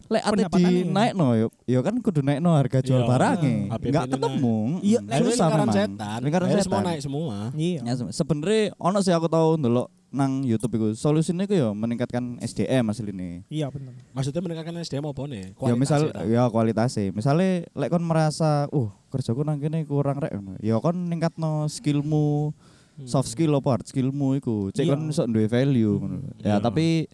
lek 0.06 0.22
ate 0.24 0.34
Pendapatannya. 0.38 0.70
di 0.70 0.76
naik 0.88 1.14
no 1.14 1.34
yo, 1.34 1.48
yo 1.64 1.82
kan 1.82 1.98
kudu 1.98 2.22
naik 2.22 2.38
no 2.38 2.54
harga 2.54 2.78
jual 2.80 3.02
Iya. 3.02 3.10
barangnya 3.10 3.56
APP 3.72 3.86
nggak 3.90 4.06
ketemu 4.08 4.58
Iya, 4.80 5.00
ini 5.02 5.10
susah 5.20 5.26
lingkaran 5.26 5.58
memang 5.60 5.74
setan. 5.76 6.20
lingkaran 6.22 6.48
setan 6.48 6.62
semua 6.64 6.82
naik 6.84 7.02
semua. 7.02 7.36
Iya. 7.52 7.80
ya 7.82 7.94
se- 7.96 8.14
sebenarnya 8.14 8.62
ono 8.78 8.98
sih 9.00 9.10
aku 9.10 9.26
tahu 9.28 9.58
ndelok 9.58 9.90
nang 10.16 10.42
YouTube 10.42 10.72
itu 10.74 10.88
solusinya 10.96 11.44
itu 11.44 11.60
yo 11.60 11.70
meningkatkan 11.72 12.40
SDM 12.40 12.88
asli 12.88 13.12
ini 13.12 13.44
Iya 13.46 13.68
bener. 13.68 13.92
Maksudnya 14.10 14.40
meningkatkan 14.40 14.74
SDM 14.80 15.06
apa 15.06 15.22
nih? 15.26 15.52
ya 15.54 15.76
misal 15.76 16.10
ta? 16.10 16.24
ya 16.24 16.48
kualitasnya 16.48 17.12
misalnya 17.12 17.68
lek 17.70 17.92
kon 17.92 18.02
merasa 18.02 18.72
uh 18.72 18.90
kerjaku 19.12 19.44
nang 19.44 19.60
kene 19.60 19.84
kurang 19.84 20.18
rek 20.18 20.32
ngono. 20.32 20.56
ya 20.58 20.80
kon 20.80 20.96
ningkatno 21.06 21.68
skillmu 21.68 22.56
Hmm. 22.96 23.12
soft 23.12 23.28
skill 23.28 23.52
apa 23.52 23.76
hard 23.76 23.84
skillmu 23.84 24.40
iku 24.40 24.72
cek 24.72 24.88
Iya. 24.88 24.96
kon 24.96 25.12
iso 25.12 25.28
duwe 25.28 25.52
value 25.52 26.00
ngono 26.00 26.16
ya 26.40 26.56
Iya. 26.56 26.64
tapi 26.64 27.12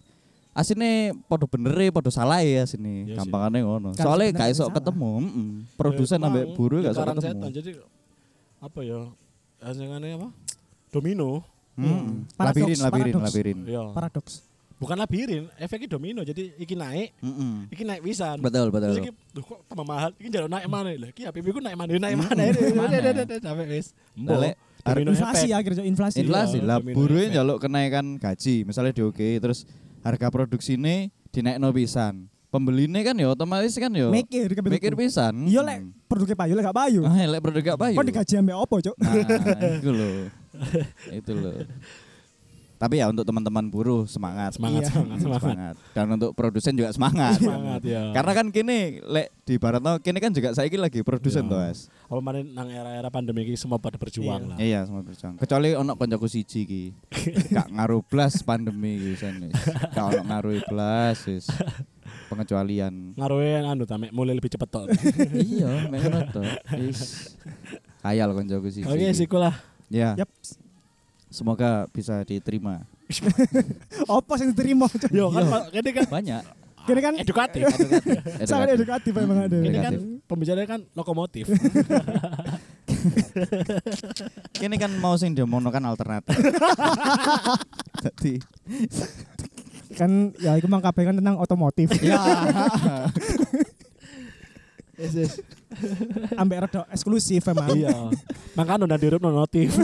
asine 0.54 1.10
podo 1.26 1.50
bener 1.50 1.74
podo 1.90 2.06
salah 2.06 2.38
ya 2.38 2.62
sini 2.62 3.02
Iya 3.02 3.06
sih. 3.10 3.16
gampangane 3.18 3.66
ngono 3.66 3.90
Kan 3.90 4.06
soalnya 4.06 4.30
gak 4.30 4.54
iso 4.54 4.70
ketemu 4.70 5.10
mm 5.18 5.74
produsen 5.74 6.22
Ya, 6.22 6.30
ambek 6.30 6.54
buruh 6.54 6.86
gak 6.86 6.94
iso 6.94 7.02
ketemu 7.02 7.22
setan. 7.26 7.48
Jadi 7.50 7.70
apa 8.62 8.80
ya? 8.80 9.00
Hasilnya 9.58 9.98
apa? 10.22 10.28
Domino. 10.94 11.42
Mm. 11.74 12.28
Paradoks, 12.32 12.58
labirin 12.58 12.78
labirin 12.78 13.12
paradoks. 13.12 13.24
labirin 13.26 13.58
Ya. 13.64 13.82
Paradoks. 13.90 14.34
Bukan 14.76 14.96
labirin, 14.98 15.42
efeknya 15.56 15.88
domino. 15.88 16.20
Jadi 16.20 16.52
iki 16.56 16.74
naik, 16.74 17.14
Mm-mm. 17.18 17.70
iki 17.70 17.80
naik 17.80 18.02
pisan. 18.02 18.36
betul 18.38 18.66
Terus 18.66 18.74
betul 18.74 18.94
iki 18.98 19.10
duh 19.30 19.42
kok 19.42 19.58
tambah 19.64 19.86
mahal. 19.86 20.10
Iki 20.12 20.28
jalur 20.28 20.50
naik 20.50 20.66
mana? 20.66 20.90
Lah 20.92 21.08
iki 21.08 21.22
HPP 21.22 21.46
ku 21.48 21.60
naik 21.60 21.74
mana? 21.74 21.90
Naik 21.90 22.12
Hmm, 22.12 22.26
mana? 22.26 22.42
Sampai 23.38 23.66
wis. 23.70 23.86
Domino 24.82 25.14
inflasi 25.14 25.54
akhirnya 25.54 25.86
inflasi. 25.86 26.16
inflasi 26.18 26.58
Iya, 26.58 26.66
lah 26.66 26.78
effect. 26.82 27.30
njaluk 27.30 27.58
kenaikan 27.62 28.18
gaji 28.18 28.66
misalnya 28.66 28.90
di 28.90 29.00
oke 29.00 29.28
terus 29.38 29.62
harga 30.02 30.26
produksi 30.26 30.74
ini 30.74 31.06
dinaikno 31.30 31.70
pisan 31.70 32.26
pembelinya 32.50 32.98
kan 33.00 33.14
ya 33.14 33.30
otomatis 33.30 33.78
kan 33.78 33.88
ya 33.88 34.10
Mikir 34.10 34.50
mikir 34.50 34.92
pisan 34.92 35.46
Iya 35.46 35.62
lek 35.62 35.86
produknya 36.04 36.34
payu 36.34 36.52
lek 36.52 36.66
gak 36.66 36.74
payu. 36.76 37.00
ah 37.06 37.14
lek 37.14 37.38
produk 37.38 37.62
gak 37.62 37.78
payu 37.78 37.94
Kok 37.94 38.04
digaji 38.04 38.34
ambek 38.36 38.56
opo, 38.58 38.76
Cuk? 38.82 38.96
nah 38.98 39.14
itu 39.72 39.88
loh 39.88 40.26
itu 41.18 41.32
loh 41.34 41.62
tapi 42.82 42.98
ya 42.98 43.06
untuk 43.06 43.22
teman-teman 43.22 43.70
buruh 43.70 44.10
semangat 44.10 44.58
Semangat, 44.58 44.82
Iya. 44.82 44.90
semangat, 44.90 45.18
semangat. 45.22 45.74
dan 45.94 46.04
untuk 46.18 46.34
produsen 46.34 46.74
juga 46.74 46.90
semangat 46.90 47.38
Semangat 47.38 47.78
ya. 47.86 48.10
karena 48.10 48.32
kan 48.34 48.46
kini 48.50 48.98
lek 49.06 49.30
di 49.46 49.54
barat 49.54 49.78
kini 50.02 50.18
kan 50.18 50.34
juga 50.34 50.50
saya 50.50 50.66
lagi 50.74 50.98
produsen 51.06 51.46
Iya. 51.46 51.50
tuh 51.54 51.60
As. 51.62 51.78
Apa 52.10 52.18
mana 52.18 52.42
nang 52.42 52.66
era-era 52.66 53.06
pandemi 53.06 53.46
ini 53.46 53.54
semua 53.54 53.78
pada 53.78 53.94
berjuang 54.02 54.50
lah. 54.50 54.56
Iya, 54.58 54.82
semua 54.84 55.00
berjuang. 55.06 55.38
Kecuali 55.38 55.72
ono 55.72 55.94
koncoku 55.94 56.26
siji 56.28 56.60
ki. 56.66 56.84
Gak 57.56 57.70
ngaruh 57.72 58.02
blas 58.04 58.42
pandemi 58.42 58.98
ki 58.98 59.12
sen 59.16 59.48
wis. 59.48 59.54
Gak 59.94 60.04
ono 60.12 60.22
ngaruh 60.28 60.60
blas 60.68 61.18
wis. 61.24 61.46
Pengecualian. 62.28 63.14
Ngaruhin 63.16 63.62
anu 63.64 63.86
ta 63.88 63.96
mulai 63.96 64.36
lebih 64.36 64.52
cepet 64.52 64.68
tok. 64.68 64.86
iya, 65.54 65.86
mek 65.88 66.02
ngono 66.04 66.20
to. 66.34 66.42
Wis. 66.82 67.32
Khayal 68.02 68.34
koncoku 68.34 68.68
siji. 68.68 68.84
Oke, 68.84 69.14
sikulah. 69.14 69.54
Ya, 69.92 70.16
Yap. 70.16 70.28
semoga 71.28 71.84
bisa 71.92 72.24
diterima. 72.24 72.80
Opo 74.08 74.32
sing 74.40 74.56
diterima? 74.56 74.88
Yo 75.12 75.28
kan 75.28 75.68
ini 75.68 75.90
kan 75.92 76.06
Banyak. 76.08 76.42
Kene 76.82 76.98
kan 76.98 77.14
edukatif. 77.14 77.62
sangat 78.42 78.74
edukatif 78.74 79.12
emang 79.14 79.46
ada. 79.46 79.54
Ini 79.54 79.70
kan 79.70 79.92
Edukatif. 79.94 80.26
pembicaranya 80.26 80.66
kan 80.66 80.80
lokomotif. 80.96 81.46
Kini 84.52 84.76
kan 84.78 84.90
mau 84.98 85.14
sing 85.14 85.30
diomongne 85.30 85.70
kan 85.70 85.84
alternatif. 85.84 86.34
Jadi 88.04 88.42
Kan 89.92 90.32
ya 90.40 90.56
iku 90.56 90.66
mang 90.66 90.80
kabeh 90.80 91.04
kan 91.04 91.14
tentang 91.14 91.36
otomotif. 91.36 91.92
ya 92.00 92.18
Yes, 95.02 95.14
yes. 95.18 95.32
ambek 96.38 96.62
rada 96.62 96.86
eksklusif 96.94 97.42
emang. 97.50 97.74
Iya. 97.74 97.90
Makanya 98.54 98.86
udah 98.86 98.98
dirup 98.98 99.18
notif. 99.20 99.74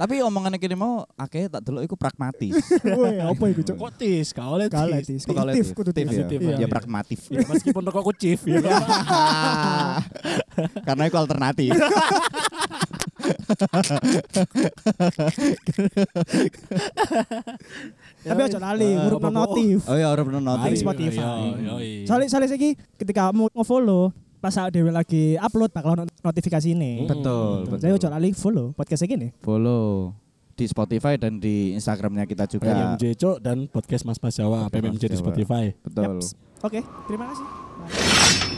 tapi 0.00 0.24
omongannya 0.24 0.56
kini 0.56 0.72
mau 0.78 1.04
akeh 1.12 1.50
tak 1.50 1.60
delok 1.60 1.84
iku 1.84 1.92
pragmatis. 1.98 2.56
Woi, 2.86 3.20
apa 3.20 3.44
iku, 3.50 3.60
Cuk? 3.66 3.76
Kok 3.76 3.92
tis, 3.98 4.32
kau 4.32 4.56
oleh 4.56 4.70
Kalah 4.70 5.02
tis. 5.04 5.20
tis. 5.20 5.22
Kok 5.26 5.34
kalau 5.36 5.52
Aktif 5.52 5.66
itu? 5.68 5.76
kudu 5.76 5.90
tis. 5.92 6.06
ya? 6.08 6.24
Iya. 6.24 6.56
Ya 6.64 6.68
pragmatif. 6.70 7.20
Ya, 7.28 7.44
meskipun 7.44 7.82
rokokku 7.84 8.14
chief 8.16 8.40
ya. 8.48 8.62
Karena 10.86 11.04
itu 11.04 11.16
alternatif. 11.18 11.74
Tapi 18.22 18.40
aja 18.42 18.58
lali 18.58 18.84
Eh, 18.86 18.96
ngurupno 18.98 19.26
apa-apa. 19.26 19.40
notif. 19.48 19.76
Oh 19.84 19.94
ya, 19.94 20.06
orang 20.06 20.24
bener 20.26 20.40
Nang 20.40 20.56
notif. 20.58 20.76
Spotify. 20.76 21.16
Iya, 21.16 21.32
iya, 21.54 21.74
iya. 21.78 22.04
Soalnya 22.04 22.28
soalnya 22.28 22.48
saiki 22.48 22.70
ketika 22.94 23.30
mau 23.30 23.48
nge-follow 23.48 24.12
pas 24.36 24.56
dhewe 24.70 24.88
lagi 24.88 25.36
upload 25.36 25.68
bakal 25.68 25.94
ono 25.94 26.04
notifikasi 26.20 26.68
ini. 26.70 27.04
Betul, 27.04 27.64
Hmm. 27.66 27.76
Jadi 27.76 27.88
betul. 27.88 27.98
ojo 27.98 28.08
lali 28.08 28.28
follow 28.32 28.66
podcast 28.72 29.04
gini. 29.04 29.28
Follow 29.38 30.12
di 30.52 30.64
Spotify 30.64 31.16
dan 31.16 31.36
di 31.36 31.72
Instagramnya 31.72 32.24
kita 32.24 32.44
juga. 32.44 32.68
PMMJ 32.68 33.04
Cok 33.16 33.36
dan 33.38 33.64
podcast 33.66 34.04
Mas 34.04 34.16
Mas 34.16 34.32
Jawa 34.32 34.68
PMMJ 34.68 35.04
di. 35.06 35.16
Spotify. 35.16 35.72
Betul. 35.78 36.20
Oke, 36.60 36.80
terima 37.04 37.24
kasih. 37.26 37.46
Bye. 37.80 38.49